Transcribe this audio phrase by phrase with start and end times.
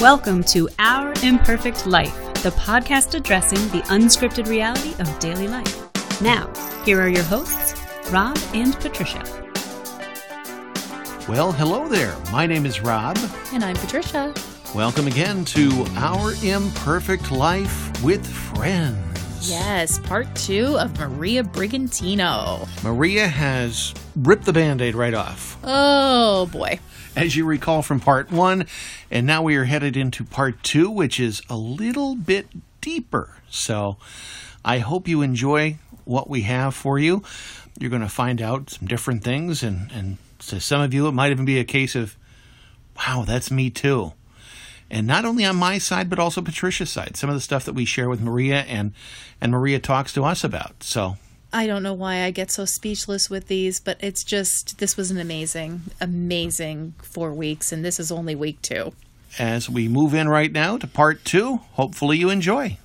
[0.00, 6.22] Welcome to Our Imperfect Life, the podcast addressing the unscripted reality of daily life.
[6.22, 6.52] Now,
[6.84, 7.74] here are your hosts,
[8.12, 9.24] Rob and Patricia.
[11.28, 12.16] Well, hello there.
[12.30, 13.18] My name is Rob.
[13.52, 14.32] And I'm Patricia.
[14.72, 19.50] Welcome again to Our Imperfect Life with Friends.
[19.50, 22.68] Yes, part two of Maria Brigantino.
[22.84, 25.58] Maria has ripped the band aid right off.
[25.64, 26.78] Oh, boy
[27.18, 28.66] as you recall from part one.
[29.10, 32.46] And now we are headed into part two, which is a little bit
[32.80, 33.36] deeper.
[33.50, 33.96] So
[34.64, 37.22] I hope you enjoy what we have for you.
[37.78, 39.62] You're going to find out some different things.
[39.62, 42.16] And, and to some of you, it might even be a case of,
[42.96, 44.12] wow, that's me too.
[44.90, 47.16] And not only on my side, but also Patricia's side.
[47.16, 48.92] Some of the stuff that we share with Maria and,
[49.40, 50.82] and Maria talks to us about.
[50.82, 51.16] So
[51.52, 55.10] I don't know why I get so speechless with these, but it's just this was
[55.10, 58.92] an amazing, amazing four weeks, and this is only week two.
[59.38, 62.78] As we move in right now to part two, hopefully you enjoy.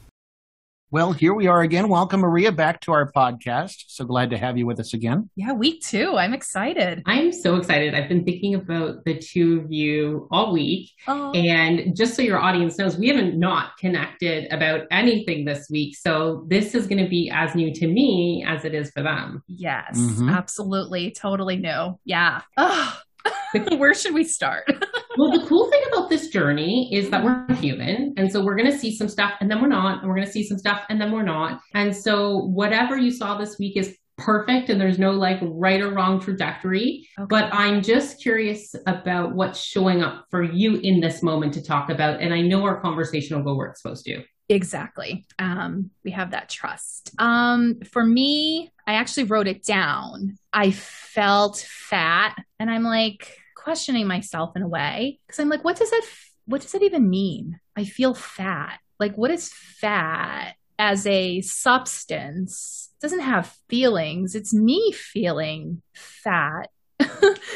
[0.93, 1.89] Well, here we are again.
[1.89, 3.85] Welcome, Maria, back to our podcast.
[3.87, 5.27] So glad to have you with us again.
[5.35, 6.17] Yeah, week two.
[6.17, 7.01] I'm excited.
[7.07, 7.95] I'm so excited.
[7.95, 10.91] I've been thinking about the two of you all week.
[11.07, 11.31] Oh.
[11.31, 15.97] And just so your audience knows, we haven't not connected about anything this week.
[15.97, 19.41] So this is going to be as new to me as it is for them.
[19.47, 20.29] Yes, mm-hmm.
[20.29, 21.09] absolutely.
[21.09, 21.97] Totally new.
[22.05, 22.41] Yeah.
[22.55, 22.99] Oh,
[23.77, 24.65] Where should we start?
[25.17, 27.53] well, the cool thing about this journey is that we're mm-hmm.
[27.55, 28.13] human.
[28.17, 29.99] And so we're going to see some stuff and then we're not.
[29.99, 31.61] And we're going to see some stuff and then we're not.
[31.73, 35.91] And so whatever you saw this week is perfect and there's no like right or
[35.91, 37.07] wrong trajectory.
[37.19, 37.27] Okay.
[37.29, 41.89] But I'm just curious about what's showing up for you in this moment to talk
[41.89, 42.21] about.
[42.21, 44.23] And I know our conversation will go where it's supposed to.
[44.53, 45.25] Exactly.
[45.39, 47.09] Um, we have that trust.
[47.17, 50.37] Um, for me, I actually wrote it down.
[50.53, 55.77] I felt fat, and I'm like questioning myself in a way because I'm like, what
[55.77, 56.03] does that?
[56.45, 57.59] What does that even mean?
[57.75, 58.79] I feel fat.
[58.99, 62.91] Like, what is fat as a substance?
[62.97, 64.35] It doesn't have feelings.
[64.35, 66.69] It's me feeling fat.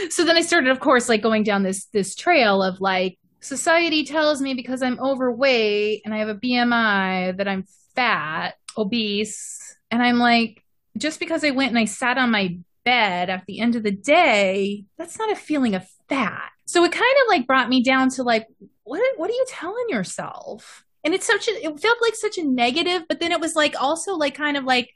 [0.09, 4.03] so then I started, of course, like going down this this trail of like society
[4.03, 7.65] tells me because I'm overweight and I have a BMI that I'm
[7.95, 9.75] fat, obese.
[9.89, 10.63] And I'm like,
[10.97, 13.91] just because I went and I sat on my bed at the end of the
[13.91, 16.49] day, that's not a feeling of fat.
[16.65, 18.47] So it kind of like brought me down to like,
[18.83, 20.85] what, what are you telling yourself?
[21.03, 23.81] And it's such a, it felt like such a negative, but then it was like
[23.81, 24.89] also like kind of like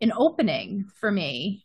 [0.00, 1.64] an opening for me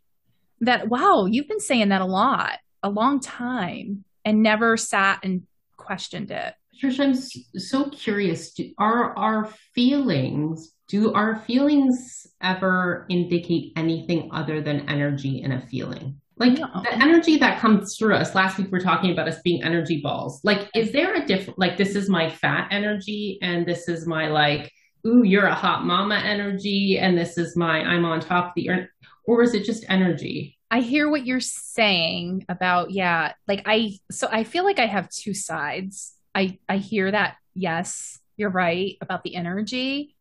[0.62, 5.44] that, wow, you've been saying that a lot, a long time and never sat and
[5.92, 6.54] questioned it.
[6.74, 8.54] Patricia, I'm so curious.
[8.54, 15.68] Do, are our feelings, do our feelings ever indicate anything other than energy in a
[15.68, 16.16] feeling?
[16.38, 16.82] Like no.
[16.82, 18.34] the energy that comes through us.
[18.34, 20.40] Last week we are talking about us being energy balls.
[20.46, 24.30] Like, is there a different, like, this is my fat energy and this is my,
[24.30, 24.72] like,
[25.06, 28.70] ooh, you're a hot mama energy and this is my, I'm on top of the
[28.70, 28.88] earth?
[29.26, 30.58] Or is it just energy?
[30.72, 35.10] I hear what you're saying about yeah, like I so I feel like I have
[35.10, 36.14] two sides.
[36.34, 40.16] I I hear that yes, you're right about the energy.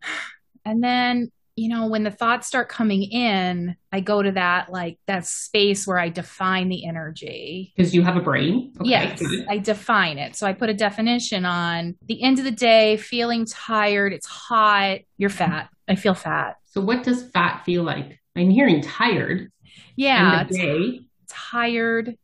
[0.65, 4.99] And then, you know, when the thoughts start coming in, I go to that like
[5.07, 7.73] that space where I define the energy.
[7.75, 8.73] Because you have a brain.
[8.81, 9.23] Okay, yes.
[9.49, 10.37] I define it.
[10.37, 14.99] So I put a definition on the end of the day, feeling tired, it's hot,
[15.17, 15.71] you're fat.
[15.89, 16.57] I feel fat.
[16.67, 18.21] So what does fat feel like?
[18.37, 19.51] I'm hearing tired.
[19.97, 20.45] Yeah.
[20.51, 22.17] T- tired.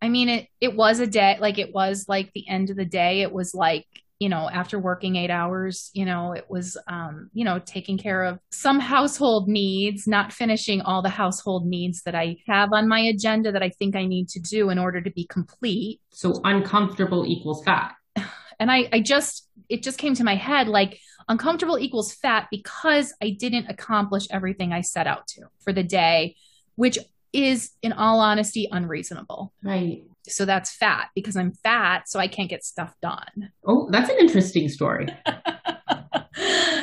[0.00, 2.84] I mean, it, it was a day, like it was like the end of the
[2.84, 3.22] day.
[3.22, 3.86] It was like,
[4.18, 8.24] you know, after working eight hours, you know, it was, um, you know, taking care
[8.24, 13.00] of some household needs, not finishing all the household needs that I have on my
[13.00, 16.00] agenda that I think I need to do in order to be complete.
[16.12, 17.94] So uncomfortable equals fat.
[18.58, 20.98] And I, I just, it just came to my head like
[21.28, 26.36] uncomfortable equals fat because I didn't accomplish everything I set out to for the day
[26.76, 26.98] which
[27.32, 29.52] is, in all honesty, unreasonable.
[29.62, 30.04] Right.
[30.28, 33.50] So that's fat because I'm fat, so I can't get stuff done.
[33.66, 35.08] Oh, that's an interesting story.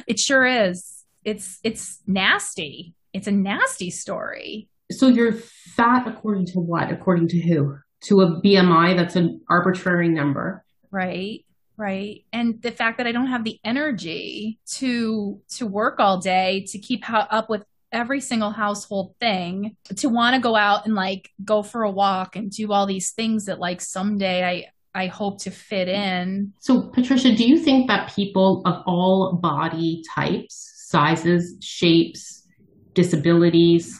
[0.07, 1.03] it sure is.
[1.23, 2.95] It's it's nasty.
[3.13, 4.69] It's a nasty story.
[4.91, 6.91] So you're fat according to what?
[6.91, 7.77] According to who?
[8.05, 10.63] To a BMI that's an arbitrary number.
[10.91, 11.42] Right
[11.77, 16.65] right and the fact that i don't have the energy to to work all day
[16.67, 21.29] to keep up with every single household thing to want to go out and like
[21.45, 24.65] go for a walk and do all these things that like someday I
[24.95, 26.53] I hope to fit in.
[26.59, 32.47] So Patricia, do you think that people of all body types, sizes, shapes,
[32.93, 33.99] disabilities,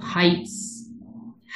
[0.00, 0.90] heights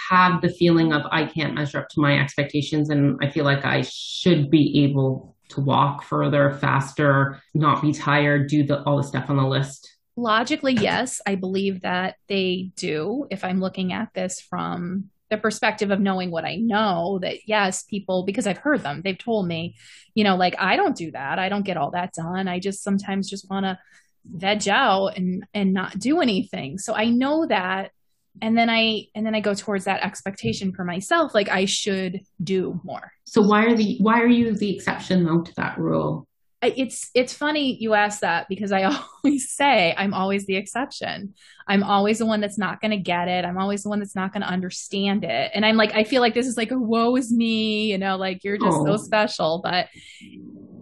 [0.09, 3.65] have the feeling of I can't measure up to my expectations and I feel like
[3.65, 9.05] I should be able to walk further, faster, not be tired, do the, all the
[9.05, 9.97] stuff on the list?
[10.17, 13.27] Logically, yes, I believe that they do.
[13.31, 17.85] If I'm looking at this from the perspective of knowing what I know, that yes,
[17.85, 19.77] people, because I've heard them, they've told me,
[20.15, 21.39] you know, like I don't do that.
[21.39, 22.49] I don't get all that done.
[22.49, 23.79] I just sometimes just want to
[24.25, 26.79] veg out and and not do anything.
[26.79, 27.93] So I know that
[28.43, 32.21] and then I and then I go towards that expectation for myself like I should
[32.43, 33.13] do more.
[33.25, 36.27] So why are the why are you the exception though to that rule?
[36.63, 38.83] It's it's funny you ask that because I
[39.25, 41.35] always say I'm always the exception.
[41.67, 43.45] I'm always the one that's not going to get it.
[43.45, 45.51] I'm always the one that's not going to understand it.
[45.55, 48.17] And I'm like I feel like this is like a woe is me, you know,
[48.17, 48.85] like you're just oh.
[48.85, 49.89] so special, but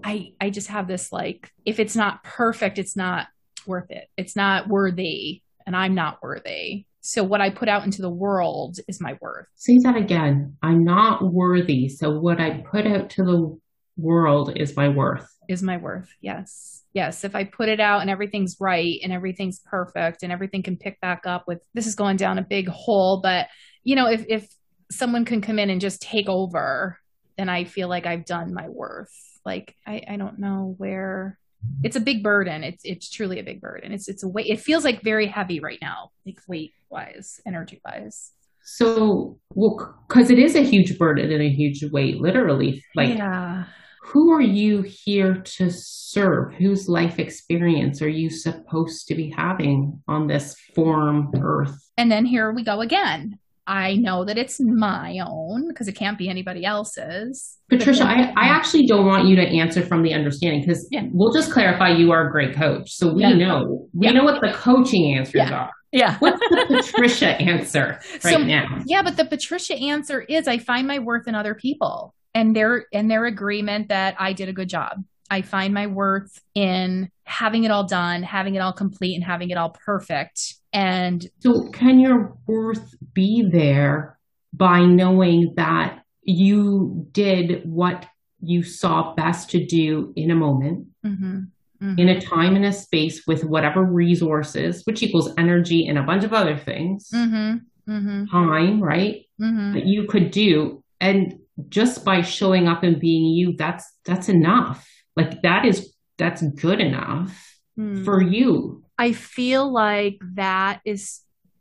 [0.05, 3.29] I I just have this like if it's not perfect, it's not
[3.67, 4.09] worth it.
[4.17, 6.87] It's not worthy and I'm not worthy.
[7.01, 9.47] So what I put out into the world is my worth.
[9.55, 10.57] Say that again.
[10.63, 11.89] I'm not worthy.
[11.89, 13.59] So what I put out to the
[13.97, 15.29] world is my worth.
[15.49, 16.09] Is my worth.
[16.21, 16.83] Yes.
[16.93, 17.25] Yes.
[17.25, 21.01] If I put it out and everything's right and everything's perfect and everything can pick
[21.01, 23.21] back up with this is going down a big hole.
[23.21, 23.49] But
[23.85, 24.49] you know, if if
[24.91, 26.99] someone can come in and just take over,
[27.37, 29.13] then I feel like I've done my worth.
[29.45, 31.39] Like I, I don't know where
[31.83, 32.65] it's a big burden.
[32.65, 33.93] It's it's truly a big burden.
[33.93, 34.47] It's it's a weight.
[34.47, 38.33] It feels like very heavy right now, like weight wise, energy wise.
[38.71, 42.85] So, well, because it is a huge burden and a huge weight, literally.
[42.95, 43.65] Like, yeah.
[44.03, 46.53] who are you here to serve?
[46.55, 51.79] Whose life experience are you supposed to be having on this form earth?
[51.97, 53.39] And then here we go again.
[53.69, 57.59] I know that it's my own because it can't be anybody else's.
[57.69, 61.05] Patricia, I, I actually don't want you to answer from the understanding because yeah.
[61.13, 62.93] we'll just clarify you are a great coach.
[62.93, 63.35] So we yeah.
[63.35, 64.13] know we yeah.
[64.13, 65.71] know what the coaching answers are.
[65.93, 66.17] Yeah.
[66.19, 68.83] What's the Patricia answer right so, now?
[68.87, 72.87] Yeah, but the Patricia answer is I find my worth in other people and their
[72.93, 75.05] and their agreement that I did a good job.
[75.31, 79.51] I find my worth in having it all done, having it all complete, and having
[79.51, 80.55] it all perfect.
[80.73, 84.19] And so, can your worth be there
[84.53, 88.07] by knowing that you did what
[88.41, 91.39] you saw best to do in a moment, mm-hmm.
[91.83, 91.99] Mm-hmm.
[91.99, 96.25] in a time and a space with whatever resources, which equals energy and a bunch
[96.25, 97.91] of other things, mm-hmm.
[97.91, 98.25] mm-hmm.
[98.27, 99.25] time, right?
[99.41, 99.73] Mm-hmm.
[99.75, 100.85] That you could do.
[101.01, 101.39] And
[101.69, 104.87] just by showing up and being you, that's that's enough
[105.19, 108.05] like that is that's good enough mm.
[108.05, 108.85] for you.
[108.99, 111.21] I feel like that is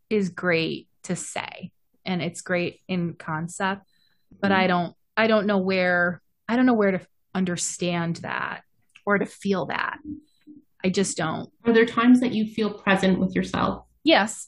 [0.10, 1.72] is great to say
[2.06, 3.84] and it's great in concept,
[4.42, 4.56] but mm.
[4.56, 7.02] I don't I don't know where I don't know where to
[7.36, 8.64] understand that
[9.06, 10.00] or to feel that.
[10.84, 11.50] I just don't.
[11.66, 13.86] Are there times that you feel present with yourself?
[14.04, 14.48] Yes.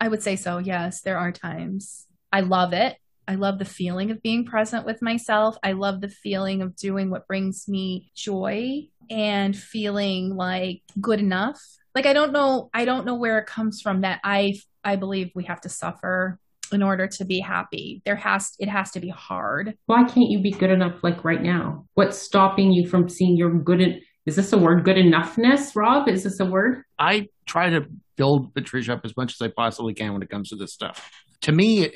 [0.00, 0.58] I would say so.
[0.58, 2.06] Yes, there are times.
[2.32, 2.96] I love it.
[3.26, 5.56] I love the feeling of being present with myself.
[5.62, 11.62] I love the feeling of doing what brings me joy and feeling like good enough.
[11.98, 14.54] Like I don't know I don't know where it comes from that I
[14.84, 16.38] I believe we have to suffer
[16.70, 18.02] in order to be happy.
[18.04, 19.76] There has it has to be hard.
[19.86, 21.86] Why can't you be good enough like right now?
[21.94, 26.06] What's stopping you from seeing your good in, is this a word good enoughness, Rob?
[26.06, 26.84] Is this a word?
[27.00, 30.50] I try to build Patricia up as much as I possibly can when it comes
[30.50, 31.10] to this stuff
[31.40, 31.90] to me,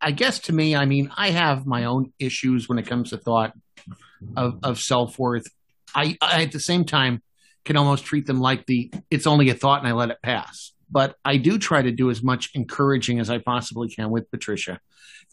[0.00, 3.18] I guess to me, I mean, I have my own issues when it comes to
[3.18, 3.52] thought
[4.36, 5.46] of, of self worth.
[5.94, 7.22] I, I, at the same time,
[7.68, 10.72] can almost treat them like the it's only a thought and I let it pass.
[10.90, 14.80] But I do try to do as much encouraging as I possibly can with Patricia.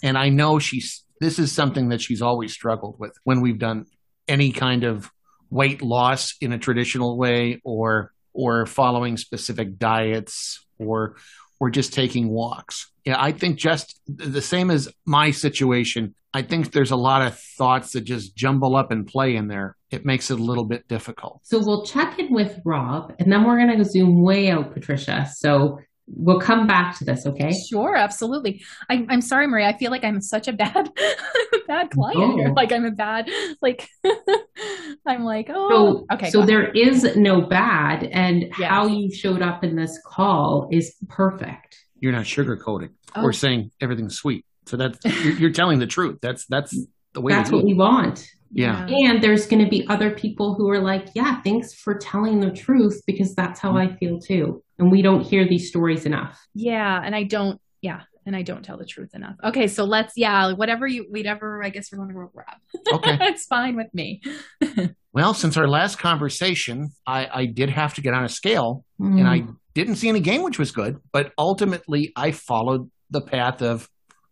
[0.04, 3.86] And I know she's, this is something that she's always struggled with when we've done
[4.28, 5.10] any kind of
[5.50, 11.16] weight loss in a traditional way or, or following specific diets or,
[11.62, 12.92] or just taking walks.
[13.06, 16.16] Yeah, I think just the same as my situation.
[16.34, 19.78] I think there's a lot of thoughts that just jumble up and play in there.
[19.92, 21.40] It makes it a little bit difficult.
[21.44, 25.30] So we'll check in with Rob and then we're going to zoom way out, Patricia.
[25.34, 27.52] So we'll come back to this, okay?
[27.70, 28.62] Sure, absolutely.
[28.90, 29.68] I, am sorry, Maria.
[29.68, 30.90] I feel like I'm such a bad,
[31.68, 32.54] bad client here.
[32.56, 33.30] Like I'm a bad,
[33.62, 33.88] like
[35.06, 36.30] I'm like, oh, so, okay.
[36.30, 38.70] So there is no bad, and yes.
[38.70, 41.85] how you showed up in this call is perfect.
[42.06, 43.24] You're not sugarcoating oh.
[43.24, 44.46] or saying everything's sweet.
[44.68, 46.20] So that's you're, you're telling the truth.
[46.22, 46.78] That's that's
[47.14, 47.34] the way.
[47.34, 48.24] That's what we want.
[48.52, 48.86] Yeah.
[48.88, 52.52] And there's going to be other people who are like, yeah, thanks for telling the
[52.52, 54.64] truth because that's how I feel too.
[54.78, 56.40] And we don't hear these stories enough.
[56.54, 57.02] Yeah.
[57.04, 58.02] And I don't, yeah.
[58.28, 59.36] And I don't tell the truth enough.
[59.44, 59.68] Okay.
[59.68, 62.62] So let's, yeah, whatever you, whatever, I guess we're going to wrap.
[62.94, 63.18] Okay.
[63.22, 64.22] it's fine with me.
[65.12, 69.20] well, since our last conversation, I, I did have to get on a scale mm.
[69.20, 69.44] and I
[69.76, 70.98] didn't see any gain, which was good.
[71.12, 73.88] But ultimately, I followed the path of,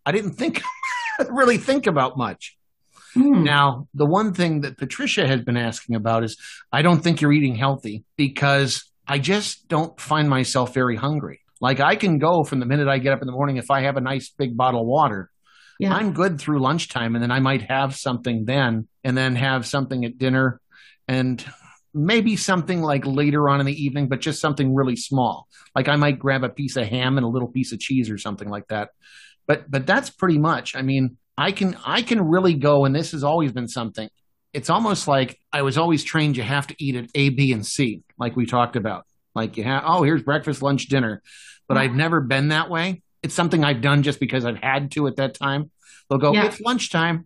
[0.06, 0.64] I didn't think,
[1.30, 2.58] really think about much.
[3.16, 3.44] Mm.
[3.44, 6.38] Now, the one thing that Patricia has been asking about is
[6.72, 11.42] I don't think you're eating healthy because I just don't find myself very hungry.
[11.62, 13.82] Like I can go from the minute I get up in the morning if I
[13.82, 15.30] have a nice big bottle of water.
[15.80, 15.94] Yeah.
[15.94, 20.06] I'm good through lunchtime and then I might have something then and then have something
[20.06, 20.60] at dinner
[21.08, 21.44] and
[21.94, 25.48] maybe something like later on in the evening, but just something really small.
[25.76, 28.18] Like I might grab a piece of ham and a little piece of cheese or
[28.18, 28.90] something like that.
[29.48, 30.76] But but that's pretty much.
[30.76, 34.10] I mean, I can I can really go, and this has always been something.
[34.54, 37.66] It's almost like I was always trained you have to eat at A, B, and
[37.66, 39.06] C, like we talked about.
[39.36, 41.22] Like you have oh, here's breakfast, lunch, dinner.
[41.68, 43.02] But I've never been that way.
[43.24, 45.72] It's something I've done just because I've had to at that time.
[46.10, 46.46] They'll go, yeah.
[46.46, 47.26] it's lunchtime.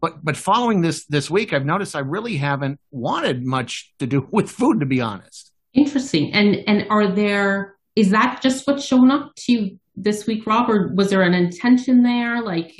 [0.00, 4.28] But but following this this week, I've noticed I really haven't wanted much to do
[4.32, 5.52] with food, to be honest.
[5.74, 6.32] Interesting.
[6.32, 10.70] And and are there is that just what's shown up to you this week, Rob,
[10.70, 12.42] or was there an intention there?
[12.42, 12.72] Like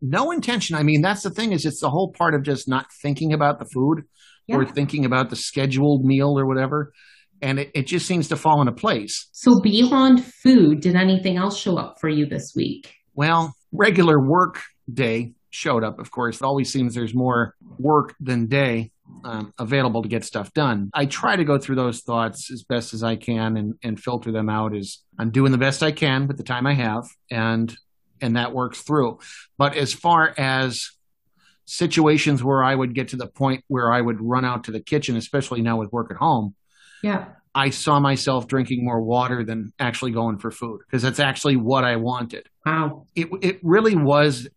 [0.00, 0.76] no intention.
[0.76, 3.58] I mean, that's the thing is it's the whole part of just not thinking about
[3.58, 4.02] the food
[4.46, 4.56] yeah.
[4.56, 6.92] or thinking about the scheduled meal or whatever.
[7.42, 9.28] And it, it just seems to fall into place.
[9.32, 12.94] So beyond food, did anything else show up for you this week?
[13.14, 16.36] Well, regular work day showed up, of course.
[16.36, 18.92] It always seems there's more work than day
[19.24, 20.90] um, available to get stuff done.
[20.94, 24.32] I try to go through those thoughts as best as I can and, and filter
[24.32, 27.76] them out as I'm doing the best I can with the time I have and
[28.20, 29.18] and that works through.
[29.58, 30.90] But as far as
[31.66, 34.80] situations where I would get to the point where I would run out to the
[34.80, 36.54] kitchen, especially now with work at home,
[37.02, 37.26] yeah.
[37.54, 41.84] I saw myself drinking more water than actually going for food because that's actually what
[41.84, 42.48] I wanted.
[42.64, 43.06] Wow.
[43.14, 44.48] It it really was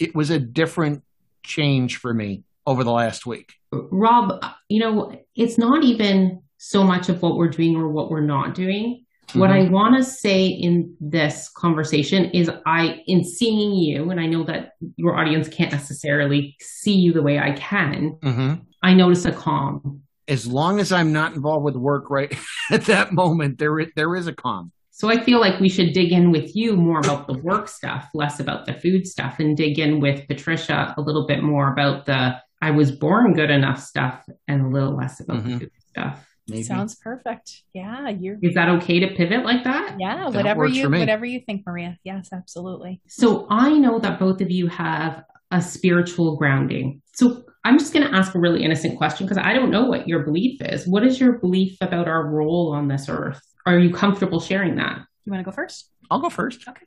[0.00, 1.02] it was a different
[1.42, 3.54] change for me over the last week.
[3.72, 8.20] Rob, you know, it's not even so much of what we're doing or what we're
[8.20, 9.04] not doing.
[9.28, 9.40] Mm-hmm.
[9.40, 14.26] What I want to say in this conversation is I, in seeing you, and I
[14.26, 18.54] know that your audience can't necessarily see you the way I can, mm-hmm.
[18.82, 20.02] I notice a calm.
[20.28, 22.36] As long as I'm not involved with work right
[22.70, 24.72] at that moment, there is, there is a calm.
[24.96, 28.08] So I feel like we should dig in with you more about the work stuff,
[28.14, 32.06] less about the food stuff, and dig in with Patricia a little bit more about
[32.06, 35.52] the I was born good enough stuff and a little less about mm-hmm.
[35.52, 36.26] the food stuff.
[36.48, 36.62] Maybe.
[36.62, 37.62] Sounds perfect.
[37.74, 38.38] Yeah, you're.
[38.40, 39.96] Is that okay to pivot like that?
[40.00, 41.98] Yeah, that whatever you whatever you think, Maria.
[42.02, 43.02] Yes, absolutely.
[43.06, 47.02] So I know that both of you have a spiritual grounding.
[47.12, 50.08] So I'm just going to ask a really innocent question because I don't know what
[50.08, 50.88] your belief is.
[50.88, 53.42] What is your belief about our role on this earth?
[53.66, 54.98] Are you comfortable sharing that?
[55.24, 55.90] You want to go first?
[56.10, 56.66] I'll go first.
[56.68, 56.86] Okay.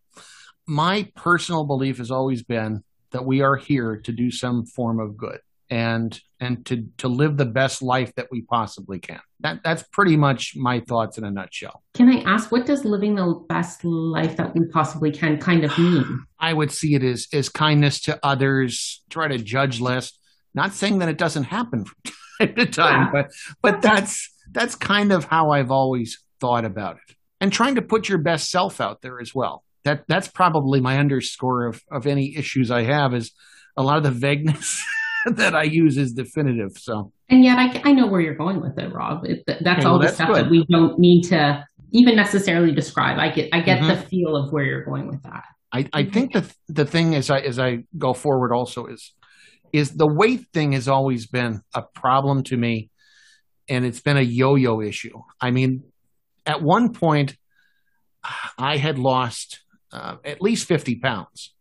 [0.66, 5.18] My personal belief has always been that we are here to do some form of
[5.18, 9.20] good and and to to live the best life that we possibly can.
[9.42, 11.84] That that's pretty much my thoughts in a nutshell.
[11.96, 15.78] Can I ask what does living the best life that we possibly can kind of
[15.78, 16.24] mean?
[16.40, 20.18] I would see it as as kindness to others, try to judge less.
[20.54, 21.98] Not saying that it doesn't happen from
[22.40, 23.10] time to time, yeah.
[23.12, 23.32] but
[23.62, 27.16] but that's that's kind of how I've always thought about it.
[27.42, 29.64] And trying to put your best self out there as well.
[29.86, 33.32] That that's probably my underscore of of any issues I have is
[33.78, 34.84] a lot of the vagueness
[35.26, 36.72] that I use is definitive.
[36.78, 39.26] So, and yet I, I know where you're going with it, Rob.
[39.26, 40.46] It, that's okay, all well, the that's stuff good.
[40.46, 43.18] that we don't need to even necessarily describe.
[43.18, 43.88] I get I get mm-hmm.
[43.88, 45.46] the feel of where you're going with that.
[45.72, 49.14] I, I think the the thing as I as I go forward also is
[49.72, 52.90] is the weight thing has always been a problem to me,
[53.68, 55.22] and it's been a yo-yo issue.
[55.40, 55.84] I mean,
[56.50, 57.36] at one point,
[58.58, 59.62] I had lost
[59.94, 61.54] uh, at least fifty pounds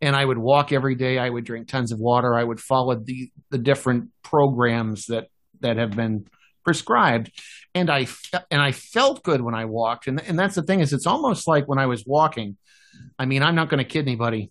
[0.00, 1.18] and I would walk every day.
[1.18, 2.34] I would drink tons of water.
[2.34, 5.28] I would follow the the different programs that
[5.60, 6.26] that have been
[6.64, 7.30] prescribed,
[7.74, 8.06] and I
[8.50, 10.06] and I felt good when I walked.
[10.06, 12.56] And and that's the thing is, it's almost like when I was walking.
[13.18, 14.50] I mean, I'm not going to kid anybody.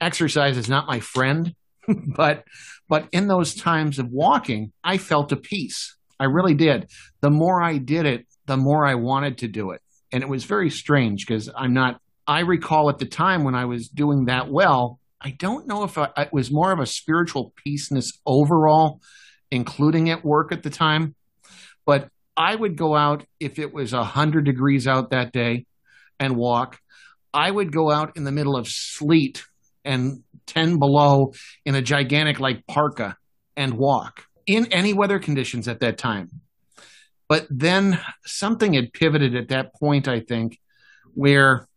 [0.00, 1.54] Exercise is not my friend,
[2.16, 2.44] but
[2.88, 5.96] but in those times of walking, I felt a peace.
[6.20, 6.88] I really did.
[7.20, 10.44] The more I did it, the more I wanted to do it, and it was
[10.44, 14.50] very strange because I'm not I recall at the time when I was doing that
[14.50, 19.00] well, I don't know if I, it was more of a spiritual peaceness overall,
[19.50, 21.14] including at work at the time.
[21.86, 25.64] But I would go out if it was 100 degrees out that day
[26.20, 26.78] and walk.
[27.32, 29.42] I would go out in the middle of sleet
[29.84, 31.32] and 10 below
[31.64, 33.16] in a gigantic like parka
[33.56, 36.28] and walk in any weather conditions at that time.
[37.28, 40.58] But then something had pivoted at that point, I think,
[41.14, 41.68] where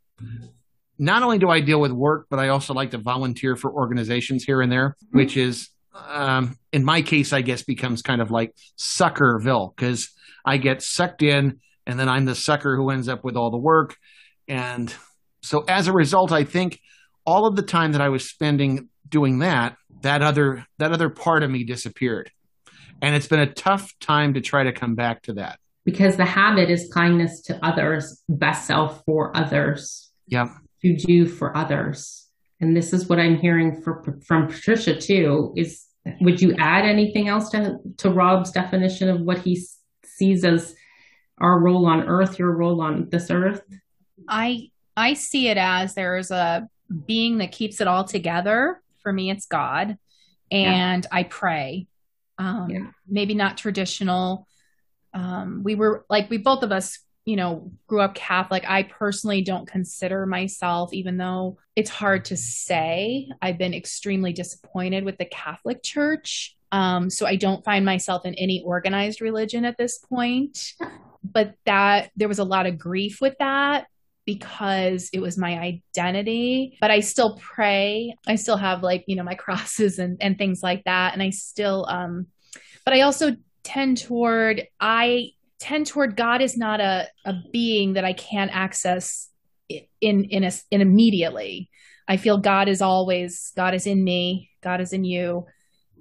[0.98, 4.44] not only do I deal with work, but I also like to volunteer for organizations
[4.44, 5.70] here and there, which is,
[6.08, 10.10] um, in my case, I guess becomes kind of like Suckerville because
[10.46, 13.58] I get sucked in and then I'm the sucker who ends up with all the
[13.58, 13.98] work.
[14.48, 14.94] And
[15.42, 16.80] so as a result, I think
[17.26, 21.44] all of the time that I was spending doing that, that other that other part
[21.44, 22.32] of me disappeared.
[23.02, 25.60] And it's been a tough time to try to come back to that.
[25.86, 30.12] Because the habit is kindness to others, best self for others.
[30.28, 30.50] Yep.
[30.84, 32.28] To do for others.
[32.60, 35.86] And this is what I'm hearing for, from Patricia too is
[36.22, 39.64] would you add anything else to, to Rob's definition of what he
[40.06, 40.76] sees as
[41.40, 43.62] our role on earth, your role on this earth?
[44.28, 46.68] I I see it as there's a
[47.08, 48.82] being that keeps it all together.
[49.02, 49.98] For me, it's God.
[50.52, 51.18] And yeah.
[51.18, 51.88] I pray.
[52.42, 52.88] Um, yeah.
[53.08, 54.48] maybe not traditional.
[55.14, 58.64] Um, we were like we both of us you know, grew up Catholic.
[58.68, 65.04] I personally don't consider myself, even though it's hard to say, I've been extremely disappointed
[65.04, 66.58] with the Catholic Church.
[66.72, 70.74] Um, so I don't find myself in any organized religion at this point.
[71.24, 73.86] But that there was a lot of grief with that
[74.26, 76.78] because it was my identity.
[76.80, 78.16] But I still pray.
[78.28, 81.14] I still have like, you know, my crosses and, and things like that.
[81.14, 82.28] And I still, um,
[82.86, 88.06] but I also tend toward, I tend toward God is not a, a being that
[88.06, 89.30] I can't access
[90.02, 91.70] in in a, in immediately.
[92.08, 95.46] I feel God is always God is in me, God is in you.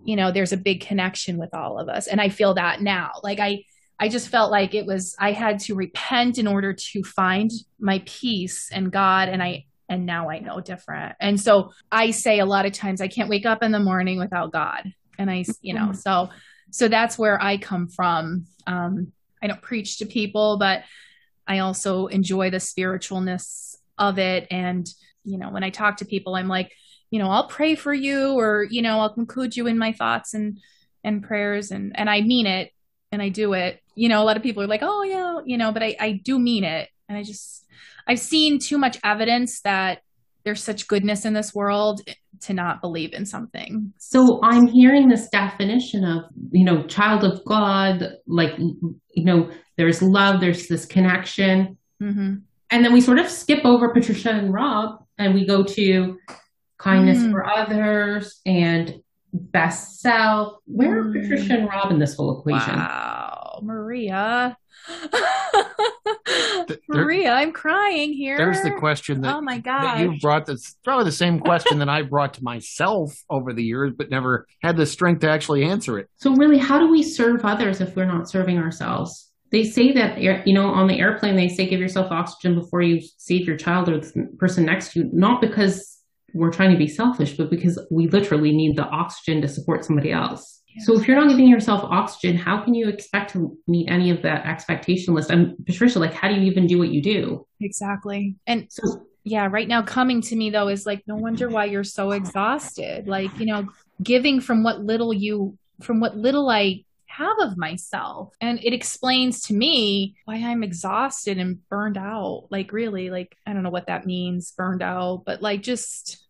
[0.02, 3.12] You know, there's a big connection with all of us, and I feel that now.
[3.22, 3.64] Like I
[4.00, 8.02] I just felt like it was I had to repent in order to find my
[8.06, 11.16] peace and God, and I and now I know different.
[11.20, 14.18] And so I say a lot of times I can't wake up in the morning
[14.18, 16.30] without God, and I you know so
[16.70, 18.46] so that's where I come from.
[18.66, 20.82] Um, I don't preach to people, but
[21.46, 24.46] I also enjoy the spiritualness of it.
[24.50, 24.88] And,
[25.24, 26.72] you know, when I talk to people, I'm like,
[27.10, 30.32] you know, I'll pray for you or, you know, I'll include you in my thoughts
[30.32, 30.58] and,
[31.02, 32.72] and prayers and, and I mean it
[33.12, 33.80] and I do it.
[33.94, 36.20] You know, a lot of people are like, oh yeah, you know, but I, I
[36.24, 36.88] do mean it.
[37.08, 37.66] And I just,
[38.06, 40.02] I've seen too much evidence that
[40.44, 42.00] there's such goodness in this world
[42.42, 43.92] to not believe in something.
[43.98, 50.00] So I'm hearing this definition of, you know, child of God, like, you know, there's
[50.00, 51.76] love, there's this connection.
[52.02, 52.36] Mm-hmm.
[52.70, 56.16] And then we sort of skip over Patricia and Rob and we go to
[56.78, 57.32] kindness mm.
[57.32, 58.94] for others and
[59.32, 60.58] best self.
[60.66, 61.20] Where are mm.
[61.20, 62.76] Patricia and Rob in this whole equation?
[62.76, 64.56] Wow, Maria.
[66.88, 68.36] Maria, I'm crying here.
[68.36, 70.00] There's the question that, oh my God.
[70.00, 70.46] you brought.
[70.46, 74.46] That's probably the same question that I brought to myself over the years, but never
[74.62, 76.08] had the strength to actually answer it.
[76.16, 79.28] So, really, how do we serve others if we're not serving ourselves?
[79.52, 83.00] They say that, you know, on the airplane, they say give yourself oxygen before you
[83.16, 85.99] save your child or the person next to you, not because
[86.34, 90.12] we're trying to be selfish, but because we literally need the oxygen to support somebody
[90.12, 90.62] else.
[90.78, 94.22] So if you're not giving yourself oxygen, how can you expect to meet any of
[94.22, 95.30] that expectation list?
[95.30, 97.46] I'm Patricia, like how do you even do what you do?
[97.60, 98.36] Exactly.
[98.46, 101.84] And so yeah, right now coming to me though is like no wonder why you're
[101.84, 103.08] so exhausted.
[103.08, 103.68] Like, you know,
[104.02, 106.84] giving from what little you from what little I
[107.20, 108.34] have of myself.
[108.40, 112.46] And it explains to me why I'm exhausted and burned out.
[112.50, 116.26] Like really, like I don't know what that means, burned out, but like just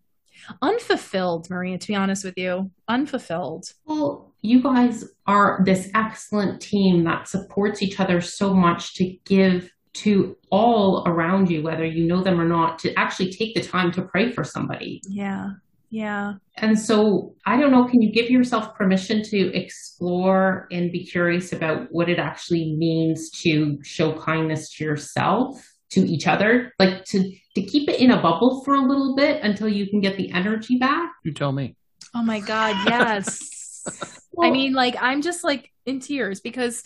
[0.63, 2.71] unfulfilled, Maria, to be honest with you.
[2.89, 3.73] Unfulfilled.
[3.85, 9.71] Well, you guys are this excellent team that supports each other so much to give
[9.93, 13.93] to all around you, whether you know them or not, to actually take the time
[13.93, 15.03] to pray for somebody.
[15.09, 15.51] Yeah.
[15.91, 16.35] Yeah.
[16.57, 21.53] And so I don't know, can you give yourself permission to explore and be curious
[21.53, 25.67] about what it actually means to show kindness to yourself?
[25.91, 29.43] to each other, like to to keep it in a bubble for a little bit
[29.43, 31.11] until you can get the energy back.
[31.25, 31.77] You tell me.
[32.15, 34.21] Oh my god, yes.
[34.33, 36.83] well, I mean, like I'm just like in tears because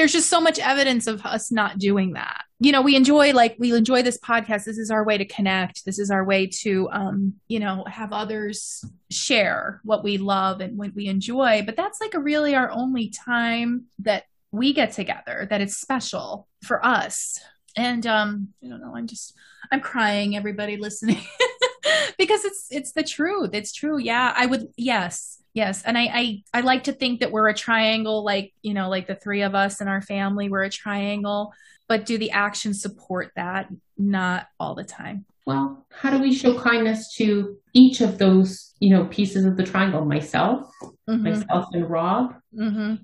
[0.00, 2.44] there's just so much evidence of us not doing that.
[2.58, 4.64] You know, we enjoy like we enjoy this podcast.
[4.64, 5.84] This is our way to connect.
[5.84, 10.78] This is our way to um, you know, have others share what we love and
[10.78, 15.46] what we enjoy, but that's like a really our only time that we get together
[15.50, 17.38] that it's special for us
[17.76, 19.32] and um i don't know i'm just
[19.70, 21.22] i'm crying everybody listening
[22.18, 26.42] because it's it's the truth it's true yeah i would yes yes and I, I
[26.54, 29.54] i like to think that we're a triangle like you know like the three of
[29.54, 31.52] us in our family we're a triangle
[31.88, 36.58] but do the actions support that not all the time well how do we show
[36.58, 40.70] kindness to each of those you know pieces of the triangle myself
[41.08, 41.22] mm-hmm.
[41.22, 42.94] myself and rob mm-hmm.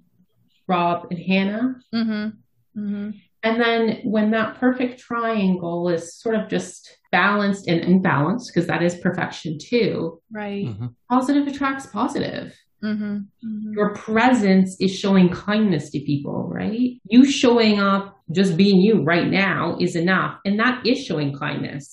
[0.67, 2.81] rob and hannah mm-hmm.
[2.81, 3.11] mm-hmm.
[3.47, 8.83] And then when that perfect triangle is sort of just balanced and imbalanced, because that
[8.83, 10.21] is perfection too.
[10.43, 10.67] Right.
[10.67, 10.89] Mm-hmm.
[11.15, 12.47] Positive attracts positive.
[12.85, 13.15] Mm-hmm.
[13.15, 13.73] Mm-hmm.
[13.77, 16.91] Your presence is showing kindness to people, right?
[17.15, 18.05] You showing up,
[18.39, 20.33] just being you right now is enough.
[20.45, 21.85] And that is showing kindness.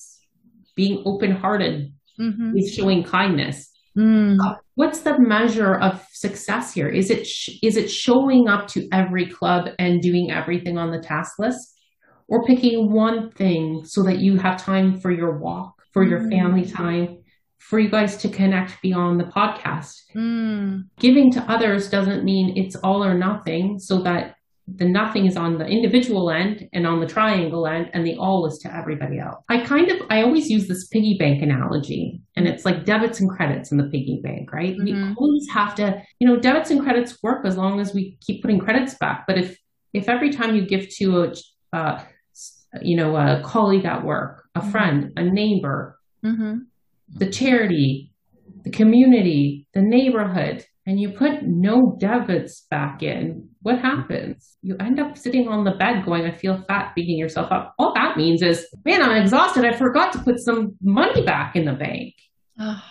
[0.76, 2.58] Being open hearted mm-hmm.
[2.58, 3.56] is showing kindness.
[3.96, 4.36] Mm.
[4.74, 6.88] What's the measure of success here?
[6.88, 11.00] Is it sh- is it showing up to every club and doing everything on the
[11.00, 11.60] task list,
[12.28, 16.30] or picking one thing so that you have time for your walk, for your Mm.
[16.30, 17.18] family time,
[17.58, 19.94] for you guys to connect beyond the podcast?
[20.14, 20.84] Mm.
[20.98, 25.58] Giving to others doesn't mean it's all or nothing, so that the nothing is on
[25.58, 29.36] the individual end and on the triangle end and the all is to everybody else.
[29.50, 33.28] I kind of I always use this piggy bank analogy and it's like debits and
[33.28, 34.74] credits in the piggy bank, right?
[34.82, 35.14] We Mhm.
[35.18, 38.58] always have to, you know, debits and credits work as long as we keep putting
[38.58, 39.26] credits back.
[39.26, 39.58] But if
[39.92, 41.32] if every time you give to a
[41.76, 42.00] uh,
[42.82, 44.70] you know, a colleague at work, a Mhm.
[44.70, 46.58] friend, a neighbor, hmm
[47.16, 48.10] the charity,
[48.64, 54.56] the community, the neighborhood, and you put no debits back in, what happens?
[54.62, 57.74] You end up sitting on the bed going, I feel fat, beating yourself up.
[57.78, 59.64] All that means is, man, I'm exhausted.
[59.64, 62.14] I forgot to put some money back in the bank.
[62.58, 62.82] Oh,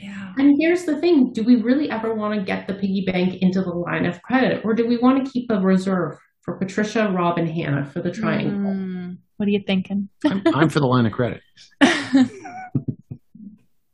[0.00, 0.32] yeah.
[0.38, 3.60] And here's the thing do we really ever want to get the piggy bank into
[3.60, 7.38] the line of credit, or do we want to keep a reserve for Patricia, Rob,
[7.38, 8.72] and Hannah for the triangle?
[8.72, 8.93] Mm.
[9.36, 10.08] What are you thinking?
[10.24, 11.42] I'm, I'm for the line of credit.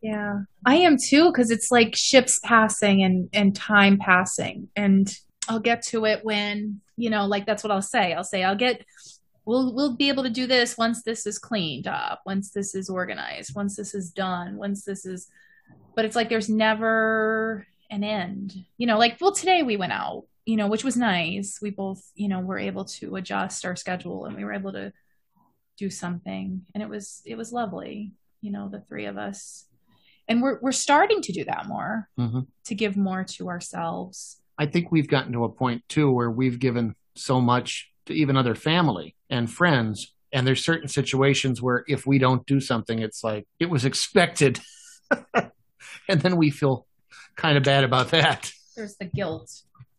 [0.02, 5.12] yeah, I am too because it's like ships passing and and time passing, and
[5.48, 8.12] I'll get to it when you know, like that's what I'll say.
[8.12, 8.84] I'll say I'll get.
[9.46, 12.90] We'll we'll be able to do this once this is cleaned up, once this is
[12.90, 15.28] organized, once this is done, once this is.
[15.96, 18.54] But it's like there's never an end.
[18.76, 21.58] You know, like well today we went out, you know, which was nice.
[21.62, 24.92] We both, you know, were able to adjust our schedule and we were able to
[25.80, 28.12] do something and it was it was lovely
[28.42, 29.64] you know the three of us
[30.28, 32.46] and we're we're starting to do that more Mhm.
[32.66, 36.58] to give more to ourselves I think we've gotten to a point too where we've
[36.58, 40.12] given so much to even other family and friends.
[40.34, 44.60] And there's certain situations where if we don't do something, it's like it was expected.
[45.34, 46.86] and then we feel
[47.36, 48.52] kind of bad about that.
[48.76, 49.50] there's the guilt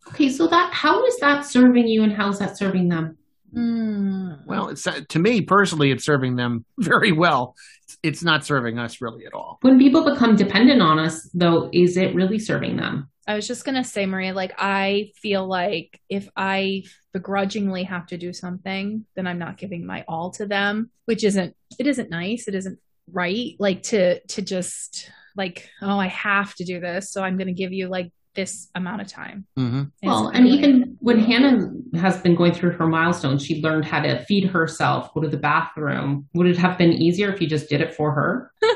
[0.10, 3.18] Okay, so that how is that serving you, and how is that serving them?
[3.54, 4.46] Mm.
[4.46, 7.56] Well, it's uh, to me personally, it's serving them very well.
[7.84, 9.60] It's, it's not serving us really at all.
[9.62, 13.12] When people become dependent on us, though, is it really serving them?
[13.28, 16.84] i was just gonna say maria like i feel like if i
[17.14, 21.56] begrudgingly have to do something then i'm not giving my all to them which isn't
[21.80, 22.80] it isn't nice it isn't
[23.12, 27.54] right like to to just like oh i have to do this so i'm gonna
[27.54, 32.22] give you like this amount of time hmm Well, and really- even when Hannah has
[32.22, 36.28] been going through her milestones, she learned how to feed herself, go to the bathroom.
[36.34, 38.52] Would it have been easier if you just did it for her?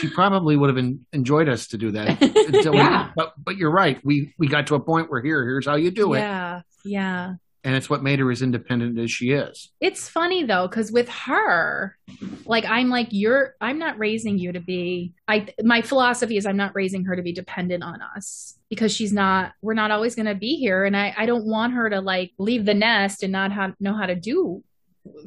[0.00, 2.20] She probably would have en- enjoyed us to do that.
[2.22, 3.10] Until we- Yeah.
[3.16, 3.98] but but you're right.
[4.04, 7.34] We we got to a point where here here's how you do it, yeah yeah
[7.68, 9.70] and it's what made her as independent as she is.
[9.78, 11.98] It's funny though, because with her,
[12.46, 13.56] like I'm like you're.
[13.60, 15.12] I'm not raising you to be.
[15.28, 19.12] I my philosophy is I'm not raising her to be dependent on us because she's
[19.12, 19.52] not.
[19.60, 22.32] We're not always going to be here, and I I don't want her to like
[22.38, 24.64] leave the nest and not have know how to do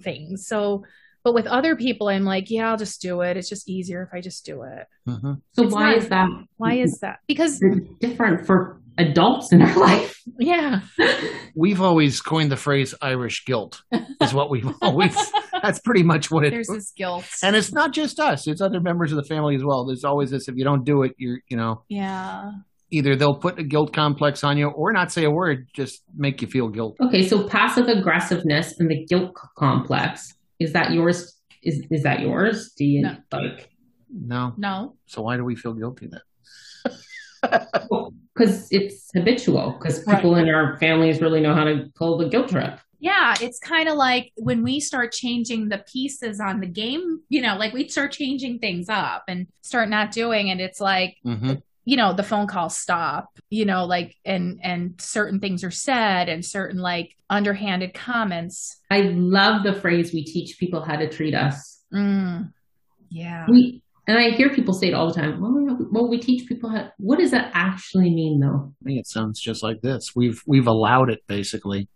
[0.01, 0.47] things.
[0.47, 0.83] So,
[1.23, 3.37] but with other people, I'm like, yeah, I'll just do it.
[3.37, 4.87] It's just easier if I just do it.
[5.05, 6.27] hmm So It's why not- is that?
[6.57, 7.19] Why is that?
[7.27, 7.61] Because
[7.99, 10.15] different for adults in our life?
[10.39, 10.81] yeah,
[11.55, 13.81] We've always coined the phrase Irish guilt.
[14.21, 15.15] Is what we've always.
[15.61, 17.25] That's pretty much what it there's this guilt.
[17.43, 19.85] And it's not just us; it's other members of the family as well.
[19.85, 22.51] There's always this: if you don't do it, you're, you know, yeah.
[22.91, 26.41] either they'll put a guilt complex on you, or not say a word, just make
[26.41, 26.97] you feel guilt.
[27.01, 31.37] Okay, so passive aggressiveness and the guilt complex is that yours?
[31.63, 32.71] Is is that yours?
[32.77, 33.15] Do you No.
[33.33, 33.69] like?
[34.13, 34.95] No, No.
[35.05, 36.21] so why do we feel guilty then?
[38.41, 39.77] Because it's habitual.
[39.77, 42.79] Because people in our families really know how to pull the guilt trip.
[42.99, 47.41] Yeah, it's kind of like when we start changing the pieces on the game, you
[47.41, 50.59] know, like we start changing things up and start not doing it.
[50.59, 55.39] It's like, hmm you know, the phone calls stop, you know, like, and, and certain
[55.39, 58.77] things are said and certain like underhanded comments.
[58.91, 62.53] I love the phrase "we teach people how to treat us." Mm,
[63.09, 63.47] yeah.
[63.49, 65.39] We and I hear people say it all the time.
[65.39, 66.89] Well, yeah, well, we teach people how.
[66.97, 68.73] What does that actually mean, though?
[68.81, 70.11] I think it sounds just like this.
[70.13, 71.87] We've we've allowed it basically.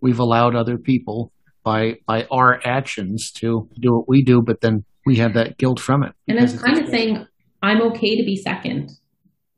[0.00, 1.32] We've allowed other people
[1.64, 5.80] by by our actions to do what we do, but then we have that guilt
[5.80, 6.12] from it.
[6.28, 7.26] And because it's kind of saying,
[7.62, 8.92] "I'm okay to be second.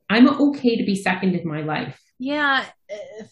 [0.09, 2.65] I'm okay to be second in my life." Yeah.
[2.91, 3.25] uh,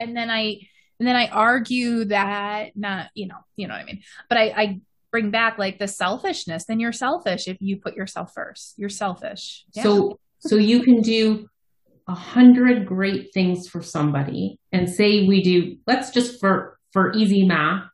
[0.00, 0.58] And then I,
[0.98, 4.00] and then I argue that not, you know, you know what I mean?
[4.28, 6.64] But I, I bring back like the selfishness.
[6.66, 8.74] Then you're selfish if you put yourself first.
[8.76, 9.64] You're selfish.
[9.74, 9.82] Yeah.
[9.82, 11.48] So, so you can do
[12.06, 15.76] a hundred great things for somebody, and say we do.
[15.86, 17.84] Let's just for for easy math,